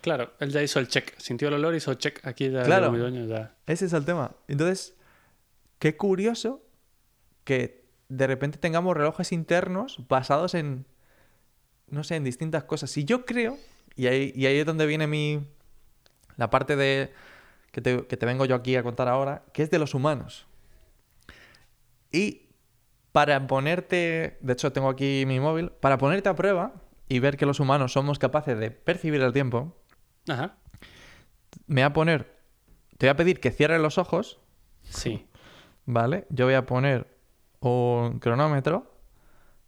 Claro, 0.00 0.32
él 0.38 0.50
ya 0.50 0.62
hizo 0.62 0.78
el 0.80 0.88
check. 0.88 1.16
Sintió 1.18 1.48
el 1.48 1.54
olor, 1.54 1.74
hizo 1.74 1.90
el 1.90 1.98
check. 1.98 2.26
Aquí 2.26 2.50
ya 2.50 2.62
Claro. 2.62 2.90
mi 2.92 2.98
dueño, 2.98 3.24
ya. 3.26 3.54
Ese 3.66 3.86
es 3.86 3.92
el 3.92 4.04
tema. 4.04 4.32
Entonces, 4.48 4.94
qué 5.78 5.96
curioso 5.96 6.62
que 7.44 7.84
de 8.08 8.26
repente 8.26 8.58
tengamos 8.58 8.96
relojes 8.96 9.32
internos 9.32 10.04
basados 10.08 10.54
en, 10.54 10.86
no 11.94 12.04
sé, 12.04 12.16
en 12.16 12.24
distintas 12.24 12.64
cosas. 12.64 12.96
Y 12.96 13.04
yo 13.04 13.24
creo, 13.24 13.58
y 13.96 14.06
ahí, 14.06 14.32
y 14.34 14.46
ahí 14.46 14.58
es 14.58 14.66
donde 14.66 14.86
viene 14.86 15.06
mi, 15.06 15.40
la 16.36 16.50
parte 16.50 16.76
de, 16.76 17.12
que 17.70 17.80
te, 17.80 18.06
que 18.06 18.16
te 18.16 18.26
vengo 18.26 18.44
yo 18.44 18.54
aquí 18.54 18.76
a 18.76 18.82
contar 18.82 19.08
ahora, 19.08 19.44
que 19.52 19.62
es 19.62 19.70
de 19.70 19.78
los 19.78 19.94
humanos. 19.94 20.46
Y 22.12 22.48
para 23.12 23.46
ponerte, 23.46 24.38
de 24.40 24.52
hecho 24.52 24.72
tengo 24.72 24.88
aquí 24.88 25.24
mi 25.26 25.40
móvil, 25.40 25.70
para 25.70 25.98
ponerte 25.98 26.28
a 26.28 26.34
prueba 26.34 26.74
y 27.08 27.18
ver 27.20 27.36
que 27.36 27.46
los 27.46 27.60
humanos 27.60 27.92
somos 27.92 28.18
capaces 28.18 28.58
de 28.58 28.70
percibir 28.70 29.20
el 29.22 29.32
tiempo, 29.32 29.76
Ajá. 30.28 30.56
me 31.66 31.82
voy 31.82 31.86
a 31.86 31.92
poner, 31.92 32.36
te 32.98 33.06
voy 33.06 33.10
a 33.10 33.16
pedir 33.16 33.40
que 33.40 33.50
cierres 33.50 33.80
los 33.80 33.98
ojos 33.98 34.40
Sí. 34.90 35.26
¿Vale? 35.86 36.26
Yo 36.30 36.46
voy 36.46 36.54
a 36.54 36.66
poner 36.66 37.06
un 37.60 38.18
cronómetro. 38.18 38.93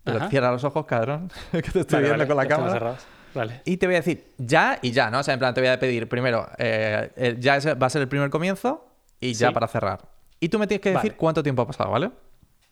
Pero 0.07 0.19
Ajá. 0.19 0.31
cierra 0.31 0.53
los 0.53 0.63
ojos, 0.63 0.87
cabrón, 0.87 1.31
que 1.51 1.63
te 1.63 1.81
estoy 1.81 1.97
Vale, 1.97 2.07
viendo 2.07 2.13
vale, 2.19 2.27
con 2.29 2.37
la 2.37 2.47
cámara. 2.47 2.73
cerrados. 2.73 3.07
Vale. 3.35 3.61
Y 3.65 3.77
te 3.77 3.87
voy 3.87 3.97
a 3.97 3.99
decir 3.99 4.33
ya 4.39 4.79
y 4.81 4.93
ya, 4.93 5.11
¿no? 5.11 5.19
O 5.19 5.23
sea, 5.25 5.35
en 5.35 5.41
plan, 5.41 5.53
te 5.53 5.61
voy 5.61 5.69
a 5.69 5.79
pedir 5.81 6.09
primero, 6.09 6.49
eh, 6.59 7.37
ya 7.41 7.57
ese 7.57 7.75
va 7.75 7.89
a 7.89 7.91
ser 7.91 8.03
el 8.03 8.09
primer 8.09 8.31
comienzo 8.31 8.87
y 9.21 9.35
ya 9.35 9.49
Sí. 9.49 9.53
para 9.55 9.67
cerrar. 9.67 10.09
Y 10.39 10.49
tú 10.49 10.59
me 10.61 10.67
tienes 10.69 10.81
que 10.83 10.91
decir 10.91 11.11
Vale. 11.11 11.17
cuánto 11.17 11.43
tiempo 11.43 11.63
ha 11.63 11.67
pasado, 11.67 11.91
¿vale? 11.91 12.13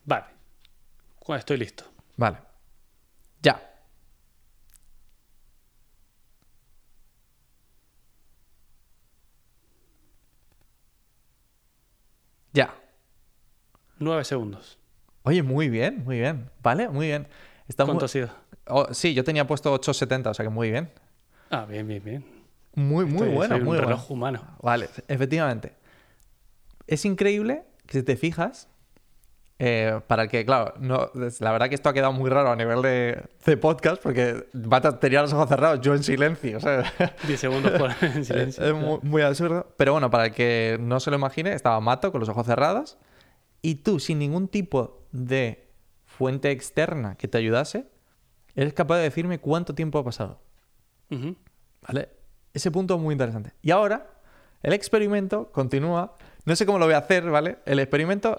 Vale. 0.04 0.24
Estoy 1.36 1.56
listo. 1.56 1.84
Vale. 2.16 2.36
Ya. 3.42 3.60
Ya. 12.52 12.74
Nueve 13.98 14.24
segundos. 14.24 14.78
Oye, 15.24 15.42
muy 15.42 15.68
bien, 15.70 16.04
muy 16.04 16.18
bien. 16.18 16.50
¿Vale? 16.62 16.88
Muy 16.88 17.06
bien. 17.06 17.26
Está 17.66 17.84
¿Cuánto 17.84 18.00
muy- 18.02 18.04
ha 18.04 18.08
sido? 18.08 18.28
Oh, 18.66 18.86
sí, 18.92 19.14
yo 19.14 19.24
tenía 19.24 19.46
puesto 19.46 19.72
8.70, 19.74 20.30
o 20.30 20.34
sea 20.34 20.44
que 20.44 20.50
muy 20.50 20.70
bien. 20.70 20.90
Ah, 21.50 21.64
bien, 21.66 21.86
bien, 21.86 22.02
bien. 22.04 22.24
Muy, 22.74 23.04
muy 23.04 23.14
Estoy- 23.22 23.34
bueno, 23.34 23.54
soy 23.54 23.60
un 23.60 23.64
muy 23.66 23.76
bueno. 23.76 23.88
reloj 23.88 24.10
humano. 24.10 24.42
Vale, 24.62 24.88
efectivamente. 25.08 25.72
Es 26.86 27.04
increíble 27.04 27.62
que 27.86 27.98
si 27.98 28.02
te 28.04 28.16
fijas, 28.16 28.68
eh, 29.58 30.00
para 30.08 30.24
el 30.24 30.28
que, 30.28 30.44
claro, 30.44 30.74
no, 30.78 31.10
la 31.14 31.52
verdad 31.52 31.68
que 31.68 31.74
esto 31.74 31.88
ha 31.88 31.92
quedado 31.94 32.12
muy 32.12 32.28
raro 32.28 32.50
a 32.50 32.56
nivel 32.56 32.82
de, 32.82 33.22
de 33.46 33.56
podcast, 33.56 34.02
porque 34.02 34.46
Bata 34.52 34.98
tenía 34.98 35.22
los 35.22 35.32
ojos 35.32 35.48
cerrados, 35.48 35.80
yo 35.80 35.94
en 35.94 36.02
silencio, 36.02 36.56
o 36.58 36.60
sea, 36.60 36.92
10 37.26 37.40
segundos 37.40 37.72
por 37.78 37.90
en 38.02 38.24
silencio. 38.24 38.64
es 38.64 38.74
muy, 38.74 38.98
muy 39.02 39.22
absurdo. 39.22 39.72
Pero 39.78 39.92
bueno, 39.92 40.10
para 40.10 40.26
el 40.26 40.32
que 40.32 40.76
no 40.80 41.00
se 41.00 41.10
lo 41.10 41.16
imagine, 41.16 41.52
estaba 41.54 41.80
Mato 41.80 42.10
con 42.12 42.20
los 42.20 42.28
ojos 42.28 42.44
cerrados 42.46 42.98
y 43.64 43.76
tú, 43.76 43.98
sin 43.98 44.18
ningún 44.18 44.48
tipo 44.48 45.06
de 45.10 45.66
fuente 46.04 46.50
externa 46.50 47.16
que 47.16 47.28
te 47.28 47.38
ayudase, 47.38 47.86
eres 48.54 48.74
capaz 48.74 48.98
de 48.98 49.04
decirme 49.04 49.38
cuánto 49.38 49.74
tiempo 49.74 49.98
ha 49.98 50.04
pasado. 50.04 50.38
¿Vale? 51.08 52.10
Ese 52.52 52.70
punto 52.70 52.96
es 52.96 53.00
muy 53.00 53.14
interesante. 53.14 53.54
Y 53.62 53.70
ahora, 53.70 54.10
el 54.62 54.74
experimento 54.74 55.50
continúa. 55.50 56.14
No 56.44 56.54
sé 56.54 56.66
cómo 56.66 56.78
lo 56.78 56.84
voy 56.84 56.94
a 56.94 56.98
hacer, 56.98 57.24
¿vale? 57.30 57.56
El 57.64 57.78
experimento 57.78 58.36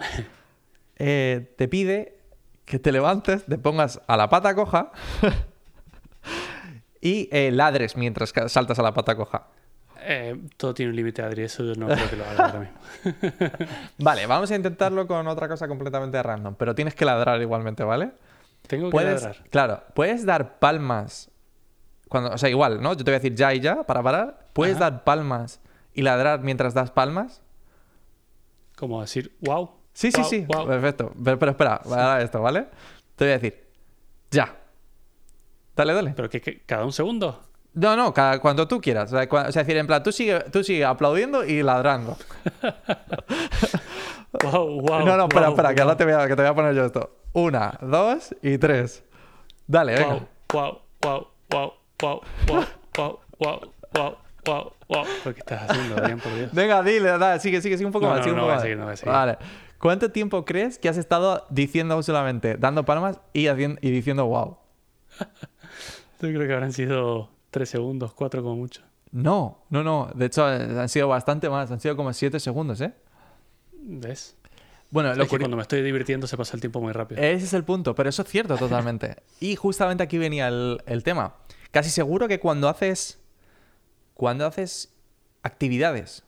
eh, 0.98 1.56
te 1.58 1.68
pide 1.68 2.20
que 2.66 2.78
te 2.78 2.92
levantes, 2.92 3.46
te 3.46 3.58
pongas 3.58 4.00
a 4.06 4.18
la 4.18 4.30
pata 4.30 4.54
coja 4.54 4.92
y 7.02 7.30
eh, 7.32 7.50
ladres 7.50 7.98
mientras 7.98 8.32
saltas 8.46 8.78
a 8.78 8.84
la 8.84 8.94
pata 8.94 9.16
coja. 9.16 9.48
Eh, 10.08 10.40
todo 10.58 10.74
tiene 10.74 10.92
un 10.92 10.96
límite, 10.96 11.22
Adri. 11.24 11.44
Eso 11.44 11.64
yo 11.64 11.74
no 11.76 11.88
creo 11.88 12.10
que 12.10 12.16
lo 12.16 12.26
haga 12.26 12.46
ahora 12.46 12.60
mismo. 12.60 12.78
Vale, 13.98 14.28
vamos 14.28 14.52
a 14.52 14.56
intentarlo 14.56 15.08
con 15.08 15.28
otra 15.28 15.48
cosa 15.48 15.68
completamente 15.68 16.22
random, 16.22 16.56
pero 16.56 16.76
tienes 16.76 16.94
que 16.94 17.06
ladrar 17.06 17.42
igualmente, 17.42 17.84
¿vale? 17.84 18.12
Tengo 18.68 18.88
que 18.88 18.92
Puedes, 18.92 19.24
ladrar. 19.24 19.44
claro, 19.50 19.84
puedes 19.94 20.26
dar 20.26 20.60
palmas 20.60 21.32
cuando, 22.08 22.32
o 22.32 22.38
sea, 22.38 22.50
igual, 22.50 22.82
¿no? 22.82 22.92
Yo 22.94 22.98
te 22.98 23.06
voy 23.06 23.14
a 23.16 23.20
decir 23.20 23.36
ya 23.36 23.54
y 23.54 23.60
ya 23.60 23.84
para 23.84 24.04
parar. 24.04 24.48
Puedes 24.54 24.76
Ajá. 24.76 24.92
dar 24.92 25.04
palmas 25.04 25.60
y 25.94 26.02
ladrar 26.04 26.42
mientras 26.42 26.74
das 26.74 26.92
palmas. 26.92 27.42
Como 28.76 29.02
decir, 29.02 29.36
wow. 29.42 29.72
Sí, 29.94 30.12
sí, 30.12 30.22
wow, 30.22 30.30
sí. 30.30 30.46
wow. 30.48 30.68
Perfecto. 30.68 31.14
Pero, 31.24 31.40
pero 31.40 31.52
espera, 31.52 31.82
ahora 31.84 32.22
esto, 32.22 32.42
¿vale? 32.42 32.68
Te 33.16 33.26
voy 33.26 33.32
a 33.32 33.38
decir. 33.40 33.66
Ya. 34.32 34.56
Dale, 35.76 35.94
dale. 35.94 36.14
Pero 36.16 36.30
que, 36.30 36.42
que 36.42 36.62
cada 36.64 36.86
un 36.86 36.92
segundo. 36.92 37.45
No, 37.76 37.96
no, 37.96 38.14
cada, 38.14 38.40
cuando 38.40 38.68
tú 38.68 38.80
quieras. 38.82 39.12
O 39.12 39.18
sea, 39.18 39.28
cua- 39.30 39.50
o 39.50 39.52
sea, 39.52 39.64
decir, 39.64 39.78
en 39.78 39.86
plan, 39.86 40.02
tú 40.02 40.12
sigue, 40.12 40.40
tú 40.52 40.64
sigue 40.64 40.84
aplaudiendo 40.86 41.44
y 41.46 41.62
ladrando. 41.62 42.18
Wow, 44.44 44.82
wow. 44.82 45.00
no, 45.06 45.16
no, 45.18 45.24
espera, 45.24 45.48
wow, 45.48 45.56
espera, 45.56 45.74
que 45.74 45.82
ahora 45.82 45.96
te 45.96 46.04
voy, 46.04 46.14
a, 46.14 46.28
que 46.28 46.36
te 46.36 46.42
voy 46.42 46.52
a 46.52 46.54
poner 46.54 46.76
yo 46.76 46.86
esto. 46.86 47.10
Una, 47.34 47.78
dos 47.82 48.36
y 48.42 48.58
tres. 48.58 49.02
Dale, 49.66 49.94
venga. 49.96 50.08
Wow, 50.08 50.28
wow, 50.52 50.82
wow, 51.02 51.28
wow, 51.50 51.74
wow, 52.02 52.22
wow, 52.48 52.66
wow, 52.98 53.20
wow, 53.40 53.62
wow, 53.94 54.18
wow, 54.46 54.74
wow. 54.90 55.06
¿Lo 55.24 55.34
que 55.34 55.40
estás 55.40 55.70
haciendo, 55.70 55.96
Adrián, 55.98 56.20
por 56.20 56.36
Dios? 56.36 56.52
Venga, 56.54 56.84
dile, 56.84 57.18
dale, 57.18 57.40
sigue, 57.40 57.62
sigue, 57.62 57.78
sigue 57.78 57.86
un 57.88 57.94
poco 57.94 58.08
No, 58.08 58.12
más. 58.12 58.20
no, 58.20 58.24
sigue 58.26 58.34
un 58.34 58.38
no 58.38 58.42
poco 58.44 58.48
voy 58.48 58.54
a 58.54 58.56
más. 58.56 58.62
seguir, 58.64 58.78
no 58.78 58.84
voy 58.86 58.94
a 58.94 58.98
seguir. 58.98 59.14
Vale. 59.14 59.38
¿Cuánto 59.80 60.12
tiempo 60.12 60.44
crees 60.44 60.80
que 60.80 60.90
has 60.90 60.98
estado 60.98 61.46
diciendo 61.50 62.02
solamente, 62.04 62.58
dando 62.58 62.84
palmas 62.84 63.20
y, 63.32 63.48
haciendo, 63.48 63.80
y 63.82 63.90
diciendo 63.92 64.26
wow? 64.26 64.58
Yo 66.22 66.30
creo 66.30 66.46
que 66.46 66.54
habrán 66.54 66.74
sido 66.74 67.30
tres 67.56 67.70
segundos, 67.70 68.14
cuatro 68.14 68.44
como 68.44 68.58
mucho. 68.58 68.82
No, 69.12 69.64
no, 69.70 69.82
no. 69.82 70.10
De 70.14 70.26
hecho, 70.26 70.46
eh, 70.52 70.78
han 70.78 70.90
sido 70.90 71.08
bastante 71.08 71.50
más. 71.50 71.72
Han 71.72 71.80
sido 71.80 71.96
como 71.96 72.12
7 72.12 72.38
segundos, 72.42 72.82
¿eh? 72.82 72.94
¿Ves? 73.72 74.36
Bueno, 74.92 75.12
Es 75.12 75.18
lo 75.18 75.24
que 75.24 75.30
curio- 75.30 75.44
cuando 75.46 75.56
me 75.56 75.62
estoy 75.62 75.82
divirtiendo 75.82 76.28
se 76.28 76.36
pasa 76.36 76.58
el 76.58 76.60
tiempo 76.60 76.82
muy 76.82 76.92
rápido. 76.92 77.22
Ese 77.22 77.46
es 77.46 77.54
el 77.54 77.64
punto, 77.64 77.96
pero 77.96 78.10
eso 78.10 78.24
es 78.24 78.28
cierto 78.28 78.58
totalmente. 78.58 79.16
y 79.40 79.56
justamente 79.56 80.04
aquí 80.04 80.18
venía 80.18 80.50
el, 80.50 80.82
el 80.86 81.04
tema. 81.04 81.36
Casi 81.72 81.90
seguro 81.90 82.28
que 82.28 82.42
cuando 82.42 82.68
haces. 82.68 83.20
Cuando 84.16 84.46
haces 84.46 84.90
actividades 85.44 86.24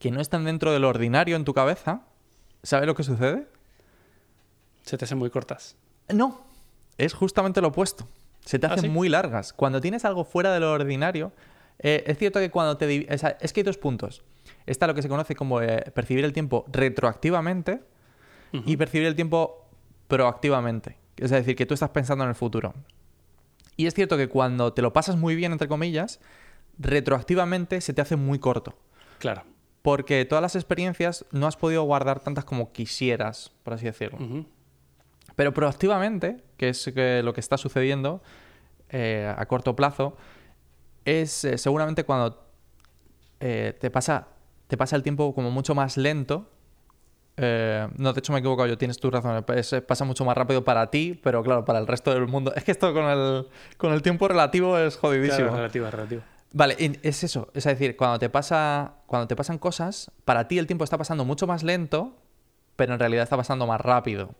que 0.00 0.10
no 0.10 0.20
están 0.20 0.44
dentro 0.44 0.72
de 0.72 0.80
lo 0.80 0.88
ordinario 0.88 1.36
en 1.36 1.44
tu 1.44 1.54
cabeza, 1.54 2.02
¿sabes 2.64 2.86
lo 2.88 2.94
que 2.96 3.04
sucede? 3.04 3.46
Se 4.82 4.98
te 4.98 5.04
hacen 5.04 5.18
muy 5.18 5.30
cortas. 5.30 5.76
No, 6.08 6.40
es 6.96 7.14
justamente 7.14 7.60
lo 7.60 7.68
opuesto. 7.68 8.08
Se 8.48 8.58
te 8.58 8.66
¿Ah, 8.66 8.70
hacen 8.70 8.84
sí? 8.84 8.88
muy 8.88 9.10
largas. 9.10 9.52
Cuando 9.52 9.78
tienes 9.78 10.06
algo 10.06 10.24
fuera 10.24 10.54
de 10.54 10.60
lo 10.60 10.72
ordinario, 10.72 11.32
eh, 11.80 12.02
es 12.06 12.16
cierto 12.16 12.40
que 12.40 12.50
cuando 12.50 12.78
te... 12.78 13.06
o 13.12 13.18
sea, 13.18 13.36
es 13.42 13.52
que 13.52 13.60
hay 13.60 13.64
dos 13.64 13.76
puntos. 13.76 14.24
Está 14.64 14.86
lo 14.86 14.94
que 14.94 15.02
se 15.02 15.08
conoce 15.10 15.34
como 15.34 15.60
eh, 15.60 15.84
percibir 15.94 16.24
el 16.24 16.32
tiempo 16.32 16.64
retroactivamente 16.72 17.82
y 18.64 18.78
percibir 18.78 19.06
el 19.06 19.14
tiempo 19.14 19.68
proactivamente. 20.06 20.96
Es 21.18 21.30
decir, 21.30 21.56
que 21.56 21.66
tú 21.66 21.74
estás 21.74 21.90
pensando 21.90 22.24
en 22.24 22.30
el 22.30 22.34
futuro. 22.34 22.72
Y 23.76 23.84
es 23.84 23.92
cierto 23.92 24.16
que 24.16 24.28
cuando 24.30 24.72
te 24.72 24.80
lo 24.80 24.94
pasas 24.94 25.16
muy 25.16 25.36
bien, 25.36 25.52
entre 25.52 25.68
comillas, 25.68 26.18
retroactivamente 26.78 27.82
se 27.82 27.92
te 27.92 28.00
hace 28.00 28.16
muy 28.16 28.38
corto. 28.38 28.78
Claro. 29.18 29.42
Porque 29.82 30.24
todas 30.24 30.40
las 30.40 30.56
experiencias 30.56 31.26
no 31.32 31.46
has 31.46 31.58
podido 31.58 31.82
guardar 31.82 32.20
tantas 32.20 32.46
como 32.46 32.72
quisieras, 32.72 33.52
por 33.62 33.74
así 33.74 33.84
decirlo. 33.84 34.46
Pero 35.36 35.52
proactivamente, 35.52 36.47
que 36.58 36.68
es 36.68 36.92
lo 37.24 37.32
que 37.32 37.40
está 37.40 37.56
sucediendo 37.56 38.20
eh, 38.90 39.32
a 39.34 39.46
corto 39.46 39.74
plazo, 39.74 40.16
es 41.06 41.44
eh, 41.44 41.56
seguramente 41.56 42.04
cuando 42.04 42.44
eh, 43.40 43.76
te, 43.80 43.90
pasa, 43.90 44.28
te 44.66 44.76
pasa 44.76 44.96
el 44.96 45.02
tiempo 45.02 45.34
como 45.34 45.50
mucho 45.50 45.74
más 45.74 45.96
lento. 45.96 46.50
No, 47.36 48.12
de 48.12 48.18
hecho 48.18 48.32
me 48.32 48.38
he 48.38 48.40
equivocado, 48.40 48.66
yo 48.68 48.76
tienes 48.76 48.98
tu 48.98 49.10
razón. 49.10 49.44
es- 49.54 49.74
pasa 49.86 50.04
mucho 50.04 50.24
más 50.24 50.36
rápido 50.36 50.64
para 50.64 50.90
ti, 50.90 51.18
pero 51.22 51.42
claro, 51.44 51.64
para 51.64 51.78
el 51.78 51.86
resto 51.86 52.12
del 52.12 52.26
mundo. 52.26 52.52
Es 52.56 52.64
que 52.64 52.72
esto 52.72 52.92
con 52.92 53.04
el, 53.04 53.46
con 53.76 53.92
el 53.92 54.02
tiempo 54.02 54.26
relativo 54.26 54.76
es 54.76 54.96
jodidísimo. 54.96 55.36
Claro, 55.48 55.56
relativa, 55.56 55.90
relativa. 55.90 56.22
Vale, 56.52 56.76
es 57.02 57.22
eso. 57.22 57.48
Es 57.54 57.62
decir, 57.64 57.96
cuando 57.96 58.18
te 58.18 58.28
pasa. 58.28 58.94
Cuando 59.06 59.28
te 59.28 59.36
pasan 59.36 59.58
cosas, 59.58 60.10
para 60.24 60.48
ti 60.48 60.58
el 60.58 60.66
tiempo 60.66 60.82
está 60.82 60.98
pasando 60.98 61.24
mucho 61.24 61.46
más 61.46 61.62
lento, 61.62 62.16
pero 62.74 62.94
en 62.94 62.98
realidad 62.98 63.22
está 63.22 63.36
pasando 63.36 63.66
más 63.68 63.80
rápido. 63.80 64.30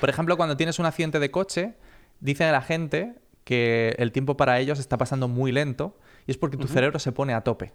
Por 0.00 0.10
ejemplo, 0.10 0.36
cuando 0.36 0.56
tienes 0.56 0.78
un 0.78 0.86
accidente 0.86 1.18
de 1.18 1.30
coche, 1.30 1.74
dice 2.20 2.50
la 2.50 2.62
gente 2.62 3.14
que 3.44 3.94
el 3.98 4.12
tiempo 4.12 4.36
para 4.36 4.58
ellos 4.58 4.78
está 4.78 4.98
pasando 4.98 5.28
muy 5.28 5.52
lento 5.52 5.96
y 6.26 6.32
es 6.32 6.38
porque 6.38 6.56
tu 6.56 6.66
cerebro 6.66 6.98
se 6.98 7.12
pone 7.12 7.32
a 7.34 7.42
tope. 7.42 7.72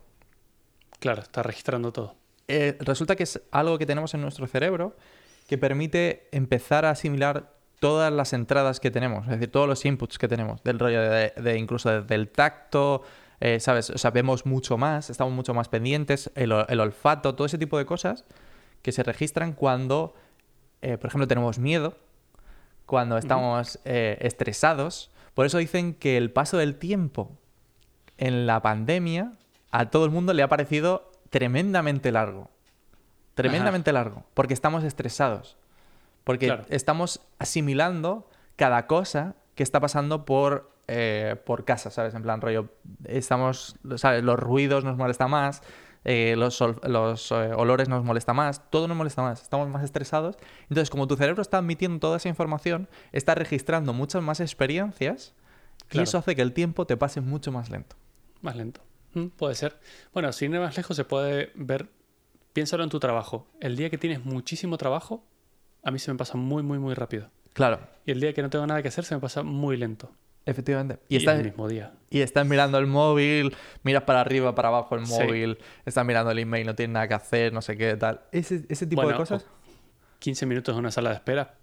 Claro, 1.00 1.22
está 1.22 1.42
registrando 1.42 1.92
todo. 1.92 2.16
Eh, 2.48 2.78
resulta 2.80 3.16
que 3.16 3.24
es 3.24 3.42
algo 3.52 3.78
que 3.78 3.86
tenemos 3.86 4.14
en 4.14 4.22
nuestro 4.22 4.46
cerebro 4.48 4.96
que 5.48 5.58
permite 5.58 6.28
empezar 6.32 6.86
a 6.86 6.92
asimilar 6.92 7.54
todas 7.80 8.12
las 8.14 8.34
entradas 8.34 8.80
que 8.80 8.92
tenemos, 8.92 9.26
es 9.26 9.32
decir, 9.32 9.52
todos 9.52 9.68
los 9.68 9.84
inputs 9.86 10.20
que 10.20 10.28
tenemos, 10.28 10.62
del 10.64 10.78
rollo 10.78 11.02
de, 11.02 11.34
de 11.36 11.58
incluso 11.58 12.04
del 12.04 12.30
tacto, 12.30 13.02
eh, 13.40 13.60
¿sabes? 13.60 13.90
O 13.90 13.98
sea, 13.98 14.12
vemos 14.12 14.46
mucho 14.46 14.78
más, 14.78 15.10
estamos 15.10 15.34
mucho 15.34 15.56
más 15.56 15.68
pendientes, 15.68 16.30
el 16.36 16.52
olfato, 16.52 17.34
todo 17.34 17.48
ese 17.48 17.58
tipo 17.58 17.80
de 17.80 17.86
cosas 17.88 18.24
que 18.84 18.92
se 18.92 19.02
registran 19.02 19.54
cuando, 19.54 20.14
eh, 20.84 21.00
por 21.00 21.08
ejemplo, 21.08 21.28
tenemos 21.28 21.58
miedo, 21.58 21.98
cuando 22.86 23.18
estamos 23.18 23.80
eh, 23.86 24.18
estresados. 24.22 25.12
Por 25.34 25.46
eso 25.46 25.58
dicen 25.58 25.94
que 25.94 26.18
el 26.18 26.32
paso 26.32 26.58
del 26.58 26.76
tiempo 26.76 27.38
en 28.18 28.46
la 28.46 28.62
pandemia 28.62 29.34
a 29.72 29.90
todo 29.90 30.06
el 30.06 30.12
mundo 30.12 30.34
le 30.34 30.44
ha 30.44 30.48
parecido 30.50 31.12
tremendamente 31.30 32.12
largo. 32.12 32.50
Tremendamente 33.36 33.94
largo. 33.94 34.26
Porque 34.34 34.54
estamos 34.54 34.84
estresados. 34.84 35.58
Porque 36.24 36.48
Claro. 36.48 36.66
estamos 36.70 37.22
asimilando 37.40 38.30
cada 38.56 38.86
cosa 38.88 39.36
que 39.56 39.64
está 39.64 39.80
pasando 39.80 40.26
por, 40.26 40.72
eh, 40.88 41.36
por 41.46 41.66
casa, 41.66 41.90
¿sabes? 41.90 42.14
En 42.14 42.22
plan, 42.22 42.42
rollo, 42.42 42.70
estamos, 43.06 43.76
¿sabes? 43.96 44.24
Los 44.24 44.38
ruidos 44.40 44.84
nos 44.84 44.98
molesta 44.98 45.28
más, 45.28 45.64
eh, 46.04 46.36
los, 46.38 46.60
los 46.84 47.32
eh, 47.32 47.54
olores 47.56 47.90
nos 47.90 48.04
molesta 48.04 48.34
más, 48.34 48.70
todo 48.70 48.88
nos 48.88 48.98
molesta 48.98 49.22
más, 49.22 49.42
estamos 49.42 49.70
más 49.70 49.84
estresados. 49.84 50.38
Entonces, 50.64 50.90
como 50.90 51.08
tu 51.08 51.16
cerebro 51.16 51.42
está 51.42 51.60
admitiendo 51.60 52.00
toda 52.00 52.18
esa 52.18 52.30
información, 52.30 52.90
está 53.12 53.36
registrando 53.36 53.94
muchas 53.94 54.24
más 54.24 54.40
experiencias 54.40 55.34
y 55.92 56.00
eso 56.00 56.18
hace 56.18 56.36
que 56.36 56.42
el 56.42 56.54
tiempo 56.54 56.86
te 56.86 56.98
pase 56.98 57.22
mucho 57.22 57.52
más 57.52 57.70
lento. 57.70 57.96
Más 58.42 58.56
lento. 58.56 58.82
Mm, 59.14 59.28
puede 59.28 59.56
ser. 59.56 59.80
Bueno, 60.14 60.32
sin 60.32 60.54
ir 60.54 60.60
más 60.60 60.78
lejos 60.78 60.96
se 60.96 61.04
puede 61.04 61.52
ver. 61.56 61.90
Piénsalo 62.54 62.84
en 62.84 62.90
tu 62.90 63.00
trabajo. 63.00 63.48
El 63.60 63.76
día 63.76 63.90
que 63.90 63.98
tienes 63.98 64.26
muchísimo 64.26 64.78
trabajo, 64.78 65.24
a 65.84 65.92
mí 65.92 66.00
se 66.00 66.12
me 66.12 66.18
pasa 66.18 66.38
muy, 66.38 66.64
muy, 66.64 66.80
muy 66.80 66.94
rápido. 66.94 67.30
Claro, 67.54 67.80
Y 68.06 68.12
el 68.12 68.22
día 68.22 68.34
que 68.34 68.42
no 68.42 68.50
tengo 68.50 68.66
nada 68.66 68.82
que 68.82 68.88
hacer 68.88 69.04
se 69.04 69.14
me 69.14 69.22
pasa 69.22 69.44
muy 69.44 69.76
lento. 69.76 70.12
Efectivamente. 70.46 71.00
Y, 71.10 71.16
Y, 71.16 71.18
es 71.18 71.24
estás, 71.24 71.40
el 71.40 71.46
mismo 71.46 71.68
día. 71.68 71.94
y 72.10 72.22
estás 72.22 72.46
mirando 72.48 72.78
el 72.78 72.88
móvil, 72.88 73.56
miras 73.84 74.04
para 74.04 74.22
arriba, 74.22 74.54
para 74.56 74.70
abajo 74.70 74.96
el 74.96 75.06
Sí. 75.06 75.14
móvil, 75.14 75.58
estás 75.86 76.06
mirando 76.06 76.32
el 76.32 76.40
email, 76.40 76.66
no 76.68 76.76
tienes 76.76 76.94
nada 76.94 77.08
que 77.08 77.14
hacer, 77.14 77.54
no 77.54 77.62
sé 77.62 77.78
qué, 77.78 77.96
tal. 77.96 78.22
Ese, 78.32 78.64
ese 78.70 78.86
tipo 78.88 79.02
de 79.02 79.06
Bueno, 79.08 79.20
cosas. 79.20 79.46
15 80.20 80.46
minutos 80.46 80.74
en 80.74 80.80
una 80.80 80.92
sala 80.92 81.10
de 81.10 81.16
espera 81.16 81.56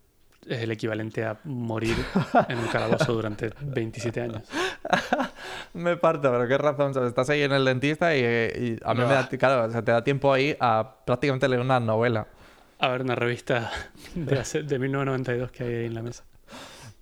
es 0.48 0.60
el 0.62 0.70
equivalente 0.70 1.24
a 1.24 1.38
morir 1.44 1.94
en 2.48 2.58
un 2.58 2.66
calabozo 2.68 3.12
durante 3.12 3.50
27 3.60 4.20
años. 4.20 4.42
Me 5.74 5.96
parto, 5.96 6.30
pero 6.30 6.46
qué 6.48 6.56
razón. 6.58 6.94
¿sabes? 6.94 7.08
Estás 7.10 7.28
ahí 7.30 7.42
en 7.42 7.52
el 7.52 7.64
dentista 7.64 8.16
y, 8.16 8.20
y 8.20 8.78
a 8.84 8.94
mí 8.94 9.00
me 9.00 9.06
da, 9.12 9.28
claro, 9.28 9.64
o 9.64 9.70
sea, 9.70 9.82
te 9.82 9.92
da 9.92 10.02
tiempo 10.02 10.32
ahí 10.32 10.56
a 10.60 10.96
prácticamente 11.04 11.48
leer 11.48 11.60
una 11.60 11.80
novela. 11.80 12.26
A 12.78 12.88
ver, 12.88 13.02
una 13.02 13.14
revista 13.16 13.70
de, 14.14 14.38
hace- 14.38 14.62
de 14.62 14.78
1992 14.78 15.50
que 15.50 15.64
hay 15.64 15.74
ahí 15.74 15.86
en 15.86 15.94
la 15.94 16.02
mesa. 16.02 16.24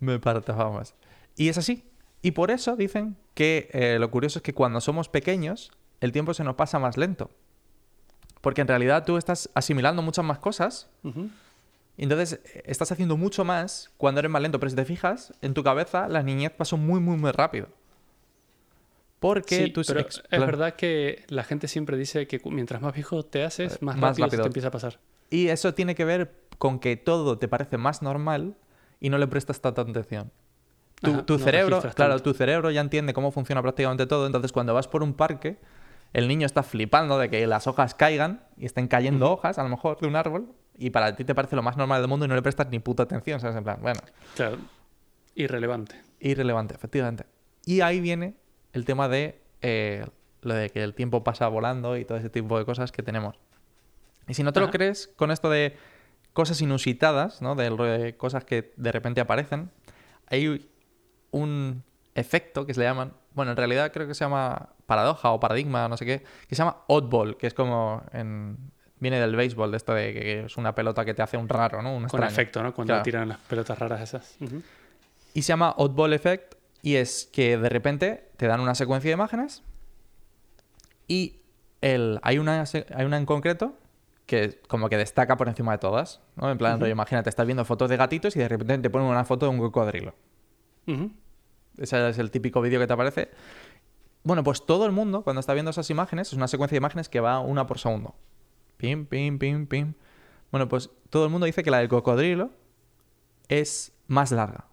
Me 0.00 0.18
parto, 0.18 0.54
vamos. 0.56 0.94
Y 1.37 1.49
es 1.49 1.59
así. 1.59 1.85
Y 2.22 2.33
por 2.33 2.51
eso 2.51 2.77
dicen 2.77 3.16
que 3.35 3.68
eh, 3.72 3.99
lo 4.01 4.11
curioso 4.11 4.38
es 4.38 4.42
que 4.42 4.55
cuando 4.55 4.81
somos 4.81 5.09
pequeños, 5.09 5.70
el 6.01 6.12
tiempo 6.12 6.35
se 6.35 6.44
nos 6.44 6.57
pasa 6.57 6.79
más 6.79 6.96
lento. 6.96 7.31
Porque 8.40 8.62
en 8.62 8.68
realidad 8.68 9.05
tú 9.05 9.16
estás 9.16 9.51
asimilando 9.55 10.03
muchas 10.03 10.25
más 10.25 10.38
cosas 10.38 10.88
y 11.96 12.03
entonces 12.03 12.40
eh, 12.44 12.62
estás 12.66 12.92
haciendo 12.92 13.16
mucho 13.16 13.44
más 13.44 13.90
cuando 13.96 14.20
eres 14.20 14.31
más 14.31 14.42
lento. 14.42 14.59
Pero 14.59 14.70
si 14.70 14.77
te 14.77 14.85
fijas, 14.85 15.35
en 15.42 15.55
tu 15.55 15.62
cabeza 15.62 16.09
la 16.09 16.22
niñez 16.22 16.53
pasó 16.53 16.77
muy, 16.77 17.01
muy, 17.01 17.16
muy 17.16 17.33
rápido. 17.33 17.68
Porque 19.18 19.64
Sí, 19.64 19.70
tus 19.70 19.87
pero 19.87 20.01
es 20.01 20.22
verdad 20.31 20.75
que 20.75 21.25
la 21.29 21.42
gente 21.42 21.68
siempre 21.68 21.96
dice 21.96 22.27
que 22.27 22.40
mientras 22.44 22.83
más 22.83 22.94
viejo 22.94 23.25
te 23.25 23.44
haces, 23.44 23.81
más, 23.83 23.96
más 23.96 24.11
rápido, 24.11 24.27
rápido. 24.27 24.42
te 24.42 24.49
empieza 24.49 24.68
a 24.68 24.70
pasar. 24.70 24.99
Y 25.31 25.49
eso 25.49 25.75
tiene 25.75 25.94
que 25.94 26.05
ver 26.05 26.35
con 26.59 26.79
que 26.79 26.96
todo 26.96 27.38
te 27.38 27.49
parece 27.49 27.79
más 27.79 28.03
normal 28.03 28.57
y 29.01 29.09
no 29.11 29.18
le 29.18 29.27
prestas 29.27 29.61
tanta 29.61 29.83
atención. 29.83 30.31
Tu, 31.02 31.11
Ajá, 31.12 31.26
tu 31.26 31.35
no 31.38 31.44
cerebro, 31.44 31.80
claro, 31.80 31.94
tanto. 32.14 32.22
tu 32.22 32.35
cerebro 32.35 32.70
ya 32.70 32.80
entiende 32.80 33.12
cómo 33.12 33.30
funciona 33.30 33.61
prácticamente 33.62 34.06
todo. 34.06 34.26
Entonces, 34.26 34.50
cuando 34.52 34.72
vas 34.74 34.88
por 34.88 35.02
un 35.02 35.12
parque, 35.14 35.59
el 36.14 36.26
niño 36.28 36.46
está 36.46 36.62
flipando 36.62 37.18
de 37.18 37.28
que 37.28 37.46
las 37.46 37.66
hojas 37.66 37.94
caigan 37.94 38.42
y 38.56 38.64
estén 38.64 38.88
cayendo 38.88 39.30
hojas, 39.30 39.59
a 39.59 39.62
lo 39.62 39.68
mejor, 39.68 40.00
de 40.00 40.06
un 40.06 40.16
árbol, 40.16 40.46
y 40.78 40.90
para 40.90 41.14
ti 41.14 41.24
te 41.24 41.35
parece 41.35 41.54
lo 41.56 41.62
más 41.62 41.76
normal 41.76 42.00
del 42.00 42.09
mundo 42.09 42.24
y 42.24 42.28
no 42.28 42.35
le 42.35 42.42
prestas 42.42 42.68
ni 42.70 42.78
puta 42.78 43.02
atención, 43.02 43.40
¿sabes? 43.40 43.56
En 43.56 43.64
plan, 43.64 43.78
bueno, 43.82 44.00
Claro, 44.35 44.56
irrelevante. 45.35 46.00
irrelevante, 46.20 46.74
efectivamente. 46.74 47.24
Y 47.66 47.80
ahí 47.82 48.00
viene 48.00 48.35
el 48.72 48.85
tema 48.85 49.09
de 49.09 49.40
eh, 49.62 50.06
lo 50.42 50.54
de 50.54 50.70
que 50.70 50.82
el 50.82 50.94
tiempo 50.94 51.24
pasa 51.24 51.48
volando 51.48 51.96
y 51.96 52.04
todo 52.04 52.16
ese 52.18 52.30
tipo 52.30 52.59
de 52.59 52.64
cosas 52.64 52.92
que 52.92 53.02
tenemos. 53.02 53.37
Y 54.28 54.35
si 54.35 54.42
no 54.42 54.52
te 54.52 54.61
lo 54.61 54.70
crees, 54.70 55.09
con 55.16 55.30
esto 55.30 55.50
de 55.50 55.76
cosas 56.32 56.61
inusitadas, 56.61 57.42
¿no? 57.42 57.54
De, 57.54 57.70
de 57.70 58.16
cosas 58.16 58.44
que 58.44 58.72
de 58.76 58.92
repente 58.92 59.20
aparecen, 59.20 59.70
hay 60.28 60.68
un 61.37 61.83
efecto 62.14 62.64
que 62.66 62.75
se 62.75 62.81
le 62.81 62.87
llaman, 62.87 63.12
bueno, 63.35 63.51
en 63.53 63.57
realidad 63.57 63.92
creo 63.92 64.07
que 64.09 64.14
se 64.14 64.25
llama 64.25 64.70
paradoja 64.87 65.31
o 65.33 65.40
paradigma, 65.40 65.88
no 65.88 65.96
sé 65.96 66.07
qué, 66.07 66.22
que 66.49 66.55
se 66.55 66.61
llama 66.61 66.79
oddball, 66.87 67.37
que 67.37 67.46
es 67.46 67.55
como 67.55 68.03
en, 68.12 68.57
viene 68.99 69.20
del 69.20 69.37
béisbol, 69.37 69.70
de 69.70 69.77
esto 69.77 69.92
de 69.92 70.12
que 70.14 70.44
es 70.46 70.57
una 70.57 70.75
pelota 70.75 71.05
que 71.05 71.12
te 71.12 71.22
hace 71.22 71.37
un 71.37 71.49
raro, 71.49 71.83
¿no? 71.83 71.90
Un 71.90 71.96
Con 71.96 72.05
extraño. 72.05 72.27
efecto, 72.33 72.62
¿no? 72.62 72.72
Cuando 72.75 72.92
Claro. 72.92 73.03
tiran 73.05 73.29
las 73.29 73.38
pelotas 73.38 73.79
raras 73.79 74.01
esas. 74.01 74.37
Y 75.35 75.42
se 75.42 75.49
llama 75.49 75.75
Oddball 75.77 76.14
Effect 76.14 76.55
y 76.83 76.96
es 76.96 77.29
que 77.33 77.59
de 77.59 77.68
repente 77.68 78.31
te 78.38 78.46
dan 78.46 78.61
una 78.61 78.75
secuencia 78.75 79.11
de 79.11 79.14
imágenes 79.14 79.62
y 81.09 81.37
el, 81.83 82.18
hay, 82.22 82.38
una, 82.38 82.64
hay 82.94 83.05
una 83.05 83.16
en 83.18 83.27
concreto 83.27 83.75
que 84.25 84.61
como 84.66 84.88
que 84.88 84.96
destaca 84.96 85.37
por 85.37 85.49
encima 85.49 85.72
de 85.72 85.79
todas. 85.79 86.20
¿no? 86.37 86.51
En 86.51 86.59
plan, 86.59 86.81
rollo, 86.81 86.90
imagínate, 86.92 87.29
estás 87.29 87.46
viendo 87.46 87.64
fotos 87.64 87.90
de 87.90 87.96
gatitos 87.96 88.35
y 88.37 88.38
de 88.38 88.49
repente 88.49 88.79
te 88.79 88.90
ponen 88.90 89.07
una 89.09 89.25
foto 89.25 89.46
de 89.46 89.51
un 89.51 89.59
cocodrilo. 89.59 90.14
Ujú. 90.87 91.11
Ese 91.78 92.08
es 92.08 92.18
el 92.18 92.30
típico 92.30 92.60
vídeo 92.60 92.80
que 92.80 92.86
te 92.86 92.92
aparece. 92.92 93.30
Bueno, 94.22 94.42
pues 94.42 94.64
todo 94.64 94.86
el 94.86 94.92
mundo, 94.92 95.22
cuando 95.22 95.40
está 95.40 95.54
viendo 95.54 95.70
esas 95.70 95.88
imágenes, 95.90 96.28
es 96.28 96.34
una 96.34 96.48
secuencia 96.48 96.74
de 96.74 96.78
imágenes 96.78 97.08
que 97.08 97.20
va 97.20 97.38
una 97.40 97.66
por 97.66 97.78
segundo. 97.78 98.14
Pim, 98.76 99.06
pim, 99.06 99.38
pim, 99.38 99.66
pim. 99.66 99.94
Bueno, 100.50 100.68
pues 100.68 100.90
todo 101.10 101.24
el 101.24 101.30
mundo 101.30 101.46
dice 101.46 101.62
que 101.62 101.70
la 101.70 101.78
del 101.78 101.88
cocodrilo 101.88 102.50
es 103.48 103.92
más 104.08 104.32
larga. 104.32 104.66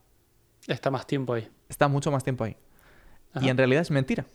Está 0.67 0.91
más 0.91 1.05
tiempo 1.05 1.33
ahí. 1.33 1.49
Está 1.69 1.87
mucho 1.87 2.11
más 2.11 2.23
tiempo 2.23 2.43
ahí. 2.43 2.57
Ajá. 3.33 3.45
Y 3.45 3.49
en 3.49 3.57
realidad 3.57 3.81
es 3.81 3.91
mentira. 3.91 4.25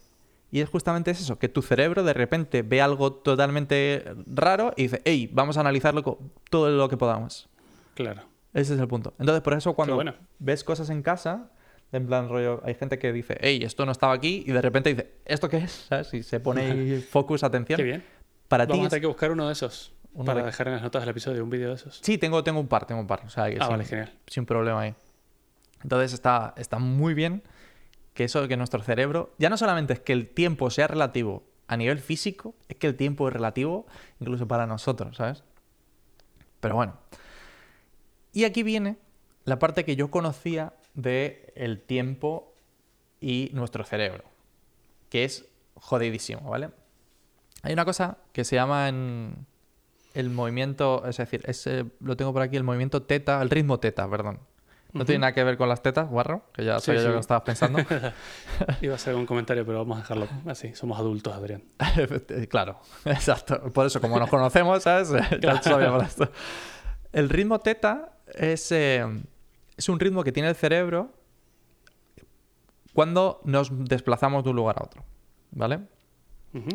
Y 0.51 0.61
es 0.61 0.69
justamente 0.69 1.11
eso, 1.11 1.39
que 1.39 1.49
tu 1.49 1.61
cerebro 1.63 2.03
de 2.03 2.15
repente 2.15 2.63
ve 2.63 2.81
algo 2.81 3.13
totalmente 3.13 4.05
raro 4.27 4.73
y 4.77 4.85
dice, 4.85 5.03
hey, 5.05 5.29
vamos 5.33 5.59
a 5.59 5.61
analizarlo 5.61 6.19
todo 6.49 6.71
lo 6.71 6.89
que 6.89 6.97
podamos. 6.97 7.49
Claro. 7.95 8.23
Ese 8.55 8.75
es 8.75 8.81
el 8.81 8.89
punto. 8.89 9.13
Entonces, 9.19 9.43
por 9.43 9.53
eso 9.53 9.75
cuando 9.75 9.97
bueno. 9.97 10.15
ves 10.39 10.65
cosas 10.65 10.89
en 10.89 11.03
casa, 11.03 11.51
en 11.93 12.07
plan 12.07 12.29
rollo, 12.29 12.61
hay 12.65 12.75
gente 12.75 12.99
que 12.99 13.13
dice, 13.13 13.39
hey, 13.41 13.61
esto 13.63 13.87
no 13.87 13.93
estaba 13.93 14.13
aquí, 14.13 14.45
y 14.47 14.53
de 14.53 14.61
repente 14.63 14.91
dice, 14.91 15.11
¿esto 15.25 15.49
qué 15.49 15.59
es? 15.59 15.73
¿Sabes? 15.89 16.13
Y 16.15 16.23
se 16.23 16.41
pone 16.41 16.71
ahí 16.71 17.01
focus, 17.01 17.43
atención. 17.45 17.77
Qué 17.77 17.83
bien. 17.83 18.05
Para 18.49 18.67
ti 18.67 18.73
Vamos 18.73 18.87
a 18.87 18.91
tener 18.91 19.01
que 19.03 19.07
buscar 19.07 19.31
uno 19.31 19.47
de 19.47 19.53
esos. 19.53 19.93
Uno 20.15 20.25
para 20.25 20.41
de- 20.41 20.47
dejar 20.47 20.69
en 20.69 20.75
las 20.75 20.83
notas 20.83 21.03
del 21.03 21.11
episodio 21.11 21.45
un 21.45 21.51
vídeo 21.51 21.69
de 21.69 21.75
esos. 21.75 22.01
Sí, 22.03 22.19
tengo, 22.19 22.43
tengo 22.43 22.59
un 22.61 22.69
par, 22.69 22.87
tengo 22.87 23.01
un 23.01 23.07
par. 23.07 23.23
O 23.27 23.31
sea, 23.31 23.49
que 23.51 23.57
Ah, 23.61 23.65
sin, 23.65 23.71
vale, 23.71 23.85
genial. 23.85 24.13
sin 24.27 24.47
problema 24.47 24.81
ahí. 24.81 24.95
Entonces 25.83 26.13
está, 26.13 26.55
está 26.57 26.79
muy 26.79 27.15
bien 27.15 27.43
que 28.15 28.25
eso, 28.25 28.49
que 28.49 28.57
nuestro 28.57 28.83
cerebro, 28.83 29.33
ya 29.39 29.49
no 29.49 29.57
solamente 29.57 29.93
es 29.93 30.01
que 30.01 30.13
el 30.13 30.29
tiempo 30.29 30.71
sea 30.71 30.89
relativo 30.89 31.45
a 31.69 31.77
nivel 31.77 31.99
físico, 32.01 32.55
es 32.69 32.77
que 32.77 32.87
el 32.89 32.97
tiempo 32.97 33.29
es 33.29 33.35
relativo 33.35 33.87
incluso 34.19 34.49
para 34.49 34.67
nosotros, 34.67 35.17
¿sabes? 35.19 35.45
Pero 36.61 36.75
bueno. 36.75 36.97
Y 38.33 38.45
aquí 38.45 38.63
viene 38.63 38.97
la 39.45 39.59
parte 39.59 39.85
que 39.85 39.95
yo 39.95 40.11
conocía 40.11 40.73
de 40.99 41.53
el 41.55 41.81
tiempo 41.81 42.53
y 43.21 43.51
nuestro 43.53 43.85
cerebro, 43.85 44.25
que 45.11 45.25
es 45.25 45.45
jodidísimo, 45.75 46.51
¿vale? 46.51 46.71
Hay 47.63 47.73
una 47.73 47.85
cosa 47.85 48.19
que 48.33 48.45
se 48.45 48.57
llama 48.57 48.89
en 48.89 49.47
el 50.15 50.31
movimiento, 50.31 51.05
es 51.07 51.17
decir, 51.19 51.43
ese, 51.47 51.87
lo 52.01 52.17
tengo 52.17 52.33
por 52.33 52.43
aquí, 52.43 52.57
el 52.57 52.65
movimiento 52.65 53.03
teta, 53.03 53.41
el 53.41 53.51
ritmo 53.51 53.79
teta, 53.79 54.09
perdón. 54.11 54.41
No 54.93 55.05
tiene 55.05 55.21
nada 55.21 55.35
que 55.35 55.45
ver 55.45 55.57
con 55.59 55.69
las 55.69 55.83
tetas, 55.83 56.09
guarro, 56.09 56.45
que 56.53 56.65
ya 56.65 56.81
Sí, 56.81 56.87
sabía 56.87 57.01
yo 57.03 57.07
sí. 57.07 57.11
que 57.11 57.15
lo 57.15 57.21
estabas 57.21 57.43
pensando. 57.45 57.79
Iba 58.81 58.95
a 58.95 58.97
hacer 58.97 59.15
un 59.15 59.27
comentario, 59.27 59.65
pero 59.67 59.79
vamos 59.79 59.99
a 59.99 60.01
dejarlo 60.01 60.27
así. 60.47 60.75
Somos 60.75 60.99
adultos, 60.99 61.35
Adrián. 61.37 61.63
claro, 62.49 62.81
exacto. 63.05 63.71
Por 63.73 63.87
eso, 63.87 64.01
como 64.01 64.19
nos 64.19 64.31
conocemos, 64.31 64.83
¿sabes? 64.83 65.13
Ya 65.41 65.63
sabíamos 65.63 66.05
esto. 66.05 66.29
El 67.13 67.29
ritmo 67.29 67.61
teta 67.61 68.13
es, 68.35 68.73
eh, 68.73 69.05
es 69.79 69.89
un 69.89 69.99
ritmo 69.99 70.23
que 70.25 70.33
tiene 70.33 70.51
el 70.51 70.55
cerebro 70.57 71.11
cuando 72.93 73.41
nos 73.45 73.71
desplazamos 73.85 74.45
de 74.45 74.51
un 74.51 74.57
lugar 74.57 74.77
a 74.79 74.85
otro, 74.85 75.05
¿vale? 75.53 75.81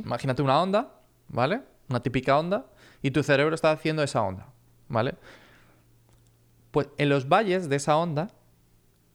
Imagínate 0.06 0.42
una 0.42 0.62
onda, 0.62 1.02
¿vale? 1.28 1.62
Una 1.90 2.02
típica 2.02 2.38
onda, 2.40 2.66
y 3.02 3.12
tu 3.12 3.22
cerebro 3.24 3.54
está 3.54 3.72
haciendo 3.72 4.02
esa 4.04 4.22
onda, 4.22 4.48
¿vale? 4.88 5.16
Pues 6.72 6.88
en 6.98 7.10
los 7.10 7.28
valles 7.28 7.70
de 7.70 7.76
esa 7.76 7.98
onda 7.98 8.30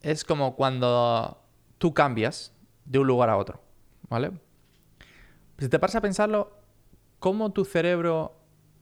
es 0.02 0.24
como 0.24 0.54
cuando 0.54 1.42
tú 1.78 1.94
cambias 1.94 2.52
de 2.84 2.98
un 2.98 3.06
lugar 3.06 3.30
a 3.30 3.36
otro, 3.36 3.62
¿vale? 4.08 4.32
Si 5.58 5.68
te 5.68 5.78
paras 5.78 5.96
a 5.96 6.00
pensarlo, 6.00 6.52
¿cómo 7.18 7.50
tu 7.52 7.64
cerebro 7.64 8.36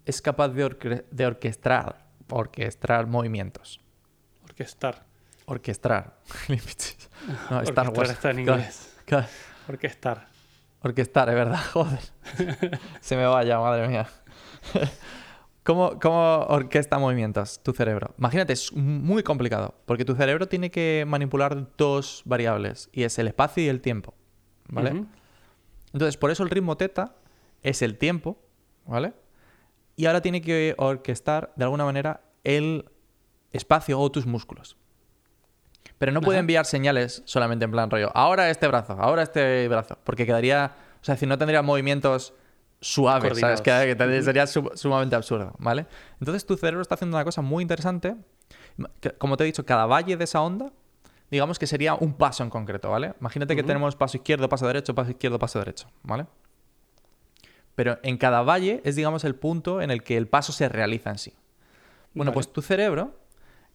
es 0.04 0.20
capaz 0.20 0.48
de, 0.48 0.64
orque- 0.64 1.04
de 1.10 1.26
orquestar, 1.26 2.06
orquestar 2.28 3.06
movimientos? 3.06 3.80
Orquestar. 4.56 5.04
Orquestar. 5.44 6.18
no, 7.50 7.60
Star 7.60 7.90
Wars. 7.90 8.10
está 8.10 8.30
en 8.30 8.38
inglés. 8.38 8.96
claro. 9.04 9.26
Orquestar. 9.68 10.28
Orquestar, 10.80 11.28
es 11.28 11.34
verdad, 11.34 11.60
joder. 11.72 12.00
Se 13.00 13.16
me 13.16 13.26
vaya, 13.26 13.58
madre 13.58 13.86
mía. 13.86 14.08
¿Cómo, 15.62 15.98
¿Cómo 16.00 16.46
orquesta 16.48 16.98
movimientos 16.98 17.62
tu 17.62 17.74
cerebro? 17.74 18.14
Imagínate, 18.16 18.54
es 18.54 18.72
muy 18.72 19.22
complicado, 19.22 19.74
porque 19.84 20.06
tu 20.06 20.14
cerebro 20.14 20.48
tiene 20.48 20.70
que 20.70 21.04
manipular 21.06 21.76
dos 21.76 22.22
variables, 22.24 22.88
y 22.92 23.02
es 23.02 23.18
el 23.18 23.26
espacio 23.26 23.62
y 23.62 23.68
el 23.68 23.82
tiempo, 23.82 24.14
¿vale? 24.68 25.04
Entonces, 25.92 26.16
por 26.16 26.30
eso 26.30 26.44
el 26.44 26.50
ritmo 26.50 26.78
teta 26.78 27.16
es 27.62 27.82
el 27.82 27.98
tiempo, 27.98 28.38
¿vale? 28.86 29.12
Y 29.96 30.06
ahora 30.06 30.22
tiene 30.22 30.40
que 30.40 30.74
orquestar, 30.78 31.52
de 31.56 31.64
alguna 31.64 31.84
manera, 31.84 32.22
el 32.42 32.88
espacio 33.56 33.98
o 34.00 34.10
tus 34.10 34.26
músculos. 34.26 34.76
Pero 35.98 36.12
no 36.12 36.20
puede 36.20 36.38
enviar 36.38 36.66
señales 36.66 37.22
solamente 37.24 37.64
en 37.64 37.70
plan 37.70 37.90
rollo, 37.90 38.10
ahora 38.14 38.50
este 38.50 38.66
brazo, 38.68 38.94
ahora 38.98 39.22
este 39.22 39.66
brazo, 39.68 39.98
porque 40.04 40.26
quedaría, 40.26 40.74
o 41.00 41.04
sea, 41.04 41.16
si 41.16 41.26
no 41.26 41.38
tendría 41.38 41.62
movimientos 41.62 42.34
suaves, 42.80 43.38
¿sabes? 43.40 43.62
Que, 43.62 43.96
que 43.96 44.22
sería 44.22 44.46
su- 44.46 44.70
sumamente 44.74 45.16
absurdo, 45.16 45.54
¿vale? 45.58 45.86
Entonces 46.20 46.44
tu 46.44 46.56
cerebro 46.56 46.82
está 46.82 46.96
haciendo 46.96 47.16
una 47.16 47.24
cosa 47.24 47.40
muy 47.40 47.62
interesante, 47.62 48.14
que, 49.00 49.12
como 49.12 49.36
te 49.38 49.44
he 49.44 49.46
dicho, 49.46 49.64
cada 49.64 49.86
valle 49.86 50.16
de 50.18 50.24
esa 50.24 50.42
onda, 50.42 50.70
digamos 51.30 51.58
que 51.58 51.66
sería 51.66 51.94
un 51.94 52.12
paso 52.12 52.42
en 52.42 52.50
concreto, 52.50 52.90
¿vale? 52.90 53.14
Imagínate 53.20 53.56
que 53.56 53.62
tenemos 53.62 53.96
paso 53.96 54.18
izquierdo, 54.18 54.48
paso 54.50 54.66
derecho, 54.66 54.94
paso 54.94 55.10
izquierdo, 55.12 55.38
paso 55.38 55.58
derecho, 55.60 55.88
¿vale? 56.02 56.26
Pero 57.74 57.98
en 58.02 58.18
cada 58.18 58.42
valle 58.42 58.80
es, 58.84 58.96
digamos, 58.96 59.24
el 59.24 59.34
punto 59.34 59.80
en 59.80 59.90
el 59.90 60.02
que 60.02 60.16
el 60.16 60.28
paso 60.28 60.52
se 60.52 60.68
realiza 60.68 61.10
en 61.10 61.18
sí. 61.18 61.32
Bueno, 62.14 62.30
Vale. 62.30 62.34
pues 62.34 62.52
tu 62.52 62.62
cerebro 62.62 63.14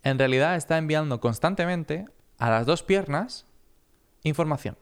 en 0.04 0.20
realidad 0.20 0.56
está 0.56 0.78
enviando 0.78 1.20
constantemente 1.20 2.06
a 2.38 2.50
las 2.50 2.66
dos 2.66 2.84
piernas 2.84 3.46
información. 4.24 4.78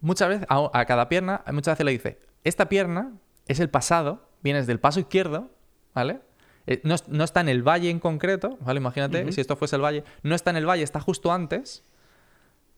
Muchas 0.00 0.28
veces, 0.28 0.46
a, 0.48 0.70
a 0.72 0.84
cada 0.86 1.08
pierna, 1.08 1.42
muchas 1.52 1.74
veces 1.74 1.84
le 1.84 1.92
dice, 1.92 2.18
esta 2.44 2.68
pierna 2.68 3.12
es 3.46 3.60
el 3.60 3.68
pasado, 3.68 4.28
vienes 4.42 4.66
del 4.66 4.80
paso 4.80 5.00
izquierdo, 5.00 5.50
¿vale? 5.94 6.20
Eh, 6.66 6.80
no, 6.84 6.96
no 7.08 7.24
está 7.24 7.40
en 7.40 7.48
el 7.48 7.62
valle 7.62 7.90
en 7.90 7.98
concreto, 7.98 8.56
¿vale? 8.60 8.78
Imagínate, 8.78 9.30
si 9.32 9.40
esto 9.40 9.56
fuese 9.56 9.76
el 9.76 9.82
valle, 9.82 10.04
no 10.22 10.34
está 10.34 10.50
en 10.50 10.56
el 10.56 10.68
valle, 10.68 10.82
está 10.82 11.00
justo 11.00 11.32
antes. 11.32 11.84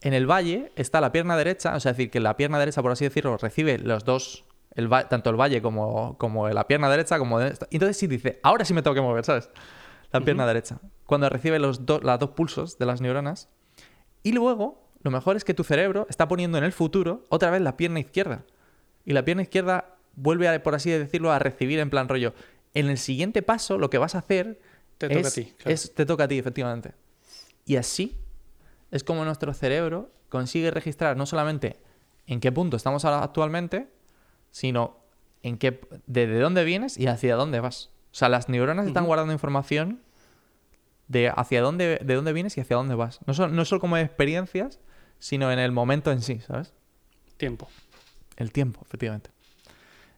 En 0.01 0.15
el 0.15 0.29
valle 0.29 0.73
está 0.77 1.01
la 1.01 1.13
pierna 1.13 1.37
derecha, 1.37 1.77
o 1.77 1.81
sea, 1.81 1.93
es 1.93 1.97
decir, 1.97 2.11
que 2.11 2.19
la 2.19 2.37
pierna 2.37 2.59
derecha, 2.59 2.83
por 2.83 2.91
así 2.91 3.05
decirlo, 3.05 3.37
recibe 3.37 3.79
los 3.79 4.05
dos, 4.05 4.45
el 4.75 4.89
tanto 5.09 5.31
el 5.31 5.37
valle 5.37 5.63
como, 5.63 6.17
como 6.19 6.49
la 6.49 6.67
pierna 6.67 6.89
derecha, 6.91 7.19
como 7.19 7.39
de 7.39 7.55
entonces 7.71 7.97
sí 7.97 8.07
dice, 8.07 8.41
ahora 8.43 8.65
sí 8.65 8.75
me 8.75 8.83
tengo 8.83 8.95
que 8.95 9.01
mover, 9.01 9.25
¿sabes? 9.25 9.51
La 10.13 10.21
pierna 10.21 10.47
derecha. 10.47 10.79
Cuando 11.07 11.29
recibe 11.29 11.59
los 11.59 11.87
dos 11.87 12.03
las 12.05 12.19
dos 12.19 12.31
pulsos 12.31 12.79
de 12.79 12.87
las 12.87 13.01
neuronas. 13.01 13.49
Y 14.23 14.33
luego, 14.33 14.89
lo 15.03 15.11
mejor 15.11 15.37
es 15.37 15.45
que 15.45 15.55
tu 15.55 15.65
cerebro 15.65 16.07
está 16.09 16.29
poniendo 16.29 16.59
en 16.59 16.65
el 16.65 16.73
futuro 16.73 17.25
otra 17.29 17.51
vez 17.51 17.61
la 17.61 17.77
pierna 17.77 18.01
izquierda. 18.01 18.45
Y 19.05 19.13
la 19.15 19.25
pierna 19.25 19.43
izquierda 19.43 19.97
vuelve, 20.15 20.49
a, 20.49 20.63
por 20.63 20.75
así 20.75 20.91
decirlo, 20.91 21.33
a 21.33 21.39
recibir 21.39 21.79
en 21.81 21.91
plan 21.91 22.09
rollo. 22.09 22.35
En 22.75 22.89
el 22.89 22.99
siguiente 22.99 23.43
paso, 23.43 23.79
lo 23.79 23.91
que 23.91 23.99
vas 23.99 24.15
a 24.15 24.19
hacer 24.19 24.61
Te 24.99 25.09
toca 25.09 25.21
es, 25.21 25.27
a 25.27 25.31
ti, 25.31 25.53
claro. 25.59 25.75
es- 25.75 25.95
te 25.95 26.07
toca 26.07 26.25
a 26.25 26.29
ti, 26.29 26.39
efectivamente. 26.39 26.93
Y 27.67 27.77
así 27.77 28.19
es 28.91 29.05
como 29.05 29.25
nuestro 29.25 29.53
cerebro 29.55 30.11
consigue 30.29 30.71
registrar 30.71 31.17
no 31.17 31.27
solamente 31.27 31.77
en 32.27 32.41
qué 32.41 32.53
punto 32.53 32.77
estamos 32.77 33.05
ahora 33.05 33.23
actualmente, 33.25 33.89
sino 34.51 34.99
en 35.43 35.59
qué, 35.59 35.81
desde 36.07 36.39
dónde 36.39 36.65
vienes 36.65 36.97
y 36.99 37.07
hacia 37.09 37.35
dónde 37.37 37.61
vas. 37.61 37.91
O 38.13 38.15
sea, 38.15 38.29
las 38.29 38.49
neuronas 38.49 38.87
están 38.87 39.07
guardando 39.07 39.33
información 39.33 40.01
de 41.09 41.33
hacia 41.35 41.63
dónde, 41.63 41.99
de 42.05 42.15
dónde 42.15 42.33
vienes 42.33 42.57
y 42.59 42.61
hacia 42.61 42.77
dónde 42.77 42.95
vas. 42.95 43.21
No 43.27 43.49
no 43.49 43.65
solo 43.65 43.81
como 43.81 43.97
experiencias, 43.97 44.81
sino 45.19 45.51
en 45.51 45.59
el 45.59 45.73
momento 45.73 46.13
en 46.13 46.21
sí, 46.21 46.41
¿sabes? 46.41 46.75
Tiempo. 47.39 47.69
El 48.37 48.53
tiempo, 48.53 48.81
efectivamente. 48.85 49.31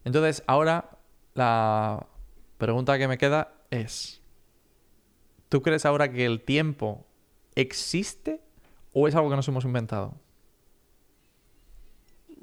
Entonces, 0.05 0.43
ahora 0.47 0.91
la 1.35 2.07
pregunta 2.59 2.99
que 2.99 3.09
me 3.09 3.19
queda 3.19 3.53
es, 3.71 4.21
¿tú 5.49 5.63
crees 5.63 5.85
ahora 5.85 6.11
que 6.11 6.27
el 6.27 6.41
tiempo 6.41 7.07
existe 7.55 8.41
o 8.93 9.09
es 9.09 9.15
algo 9.15 9.31
que 9.31 9.37
nos 9.37 9.49
hemos 9.49 9.65
inventado? 9.65 10.15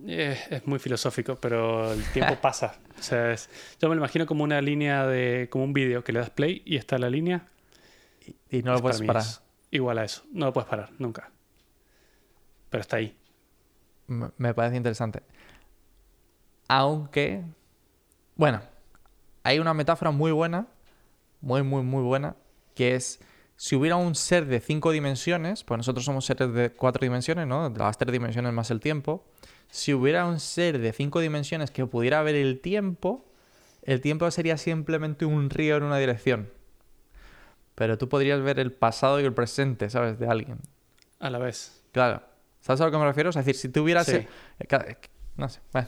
Eh, 0.07 0.37
es 0.49 0.65
muy 0.67 0.79
filosófico, 0.79 1.35
pero 1.35 1.91
el 1.93 2.03
tiempo 2.11 2.35
pasa. 2.41 2.75
O 2.99 3.03
sea, 3.03 3.31
es- 3.31 3.49
yo 3.79 3.89
me 3.89 3.95
lo 3.95 3.99
imagino 4.01 4.25
como 4.25 4.43
una 4.43 4.61
línea 4.61 5.05
de. 5.05 5.47
como 5.51 5.63
un 5.63 5.73
vídeo 5.73 6.03
que 6.03 6.11
le 6.13 6.19
das 6.19 6.29
play 6.29 6.61
y 6.65 6.77
está 6.77 6.97
la 6.97 7.09
línea. 7.09 7.45
Y, 8.49 8.57
y 8.59 8.63
no 8.63 8.73
lo 8.73 8.81
puedes 8.81 9.01
parar. 9.01 9.23
igual 9.71 9.97
a 9.99 10.03
eso. 10.05 10.23
No 10.31 10.45
lo 10.47 10.53
puedes 10.53 10.69
parar, 10.69 10.89
nunca. 10.99 11.31
Pero 12.69 12.81
está 12.81 12.97
ahí. 12.97 13.15
Me 14.07 14.29
me 14.37 14.53
parece 14.53 14.77
interesante. 14.77 15.21
Aunque, 16.67 17.43
bueno, 18.35 18.61
hay 19.43 19.59
una 19.59 19.73
metáfora 19.73 20.11
muy 20.11 20.31
buena, 20.31 20.67
muy, 21.41 21.63
muy, 21.63 21.83
muy 21.83 22.03
buena, 22.03 22.35
que 22.75 22.95
es 22.95 23.19
si 23.57 23.75
hubiera 23.75 23.95
un 23.97 24.15
ser 24.15 24.45
de 24.45 24.59
cinco 24.59 24.91
dimensiones, 24.91 25.63
pues 25.63 25.77
nosotros 25.77 26.05
somos 26.05 26.25
seres 26.25 26.53
de 26.53 26.71
cuatro 26.71 27.01
dimensiones, 27.03 27.45
¿no? 27.47 27.69
Las 27.69 27.97
tres 27.97 28.11
dimensiones 28.11 28.53
más 28.53 28.71
el 28.71 28.79
tiempo. 28.79 29.25
Si 29.71 29.93
hubiera 29.93 30.25
un 30.25 30.39
ser 30.39 30.77
de 30.79 30.93
cinco 30.93 31.19
dimensiones 31.21 31.71
que 31.71 31.85
pudiera 31.87 32.21
ver 32.21 32.35
el 32.35 32.59
tiempo, 32.59 33.25
el 33.81 34.01
tiempo 34.01 34.29
sería 34.29 34.57
simplemente 34.57 35.25
un 35.25 35.49
río 35.49 35.77
en 35.77 35.83
una 35.83 35.97
dirección. 35.97 36.49
Pero 37.75 37.97
tú 37.97 38.07
podrías 38.09 38.41
ver 38.41 38.59
el 38.59 38.71
pasado 38.71 39.19
y 39.19 39.23
el 39.23 39.33
presente, 39.33 39.89
¿sabes? 39.89 40.19
De 40.19 40.27
alguien. 40.27 40.59
A 41.19 41.29
la 41.29 41.39
vez. 41.39 41.81
Claro. 41.93 42.21
¿Sabes 42.59 42.81
a 42.81 42.85
lo 42.85 42.91
que 42.91 42.97
me 42.97 43.05
refiero? 43.05 43.29
Es 43.31 43.35
decir, 43.35 43.55
si 43.55 43.69
tú 43.69 43.81
hubieras... 43.83 44.05
Sí. 44.05 44.17
eh, 44.59 44.67
ca- 44.67 44.85
No 45.35 45.49
sé, 45.49 45.61
bueno. 45.73 45.87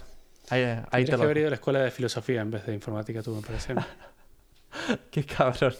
Ahí, 0.49 0.61
ahí 0.63 0.75
Tendrías 0.75 1.05
te 1.05 1.11
que 1.11 1.17
lo 1.17 1.23
haber 1.23 1.37
ido 1.37 1.47
a 1.47 1.49
la 1.51 1.55
escuela 1.55 1.79
de 1.81 1.91
filosofía 1.91 2.41
en 2.41 2.51
vez 2.51 2.65
de 2.65 2.73
informática, 2.73 3.21
tú 3.21 3.35
me 3.35 3.41
parece. 3.41 3.75
Qué 5.11 5.25
cabrón. 5.25 5.73